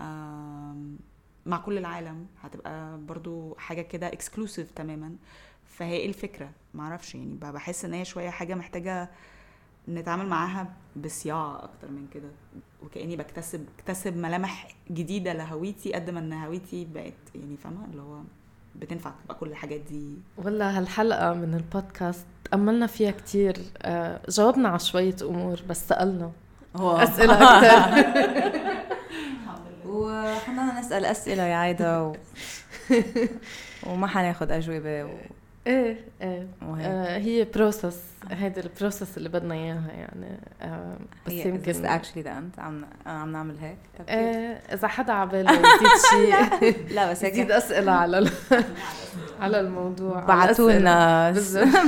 [1.46, 2.26] مع كل العالم.
[2.42, 5.16] هتبقى برضو حاجة كده exclusive تماما.
[5.66, 9.10] فهي إيه الفكرة؟ معرفش يعني بحس إن هي شوية حاجة محتاجة
[9.88, 12.28] نتعامل معاها بصياعة أكتر من كده.
[12.85, 18.18] وكأني بكتسب اكتسب ملامح جديدة لهويتي قد ما إن هويتي بقت يعني فاهمة؟ اللي هو
[18.76, 20.14] بتنفع تبقى كل الحاجات دي.
[20.37, 23.57] والله هالحلقة من البودكاست تأملنا فيها كتير.
[23.83, 26.30] آه، جاوبنا على شوية أمور بس سألنا.
[26.76, 28.09] أسئلة أكتر.
[29.87, 32.16] وحنا نسأل أسئلة يا عايدة و...
[33.87, 35.11] وما حناخد أجوبة و...
[35.66, 36.47] إيه إيه.
[36.80, 38.01] آه هي بروسس
[38.31, 40.97] هيدي ال process اللي بدنا إياها يعني آه
[41.27, 45.53] بس يمكن بس actually ذا انت عم عم نعمل هيك؟ إيه إذا حدا على باله
[45.53, 47.33] يزيد شيء لا بس هيك.
[47.33, 48.31] يزيد أسئلة على
[49.41, 51.31] على الموضوع بعثوا لنا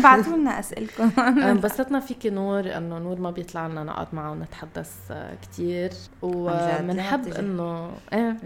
[0.03, 4.93] بعثوا لنا اسئلتكم انبسطنا فيكي نور إنه نور ما بيطلع لنا نقعد معه ونتحدث
[5.43, 5.91] كثير
[6.23, 8.37] وبنحب انه إيه.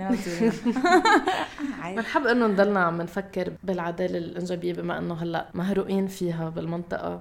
[1.97, 7.21] بنحب إنه نضلنا عم نفكر بالعدالة الإنجابية بما إنه هلأ مهروقين فيها بالمنطقة.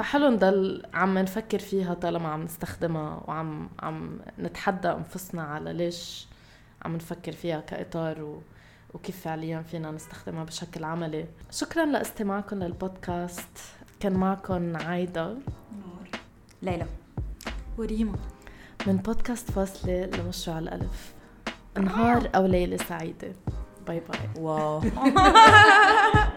[0.00, 6.26] فحلو نضل عم نفكر فيها طالما عم نستخدمها وعم عم نتحدى أنفسنا على ليش
[6.82, 8.42] عم نفكر فيها كإطار و
[8.94, 11.26] وكيف فعليا فينا نستخدمها بشكل عملي.
[11.50, 13.58] شكرا لاستماعكم للبودكاست.
[14.00, 15.26] كان معكم عايدة.
[15.26, 16.08] نور.
[16.62, 16.86] ليلى.
[17.78, 18.18] وريما.
[18.86, 21.12] من بودكاست فاصلة لمشروع الألف.
[21.78, 23.32] نهار أو ليلة سعيدة.
[23.86, 24.42] bye bye.
[24.44, 24.82] wow.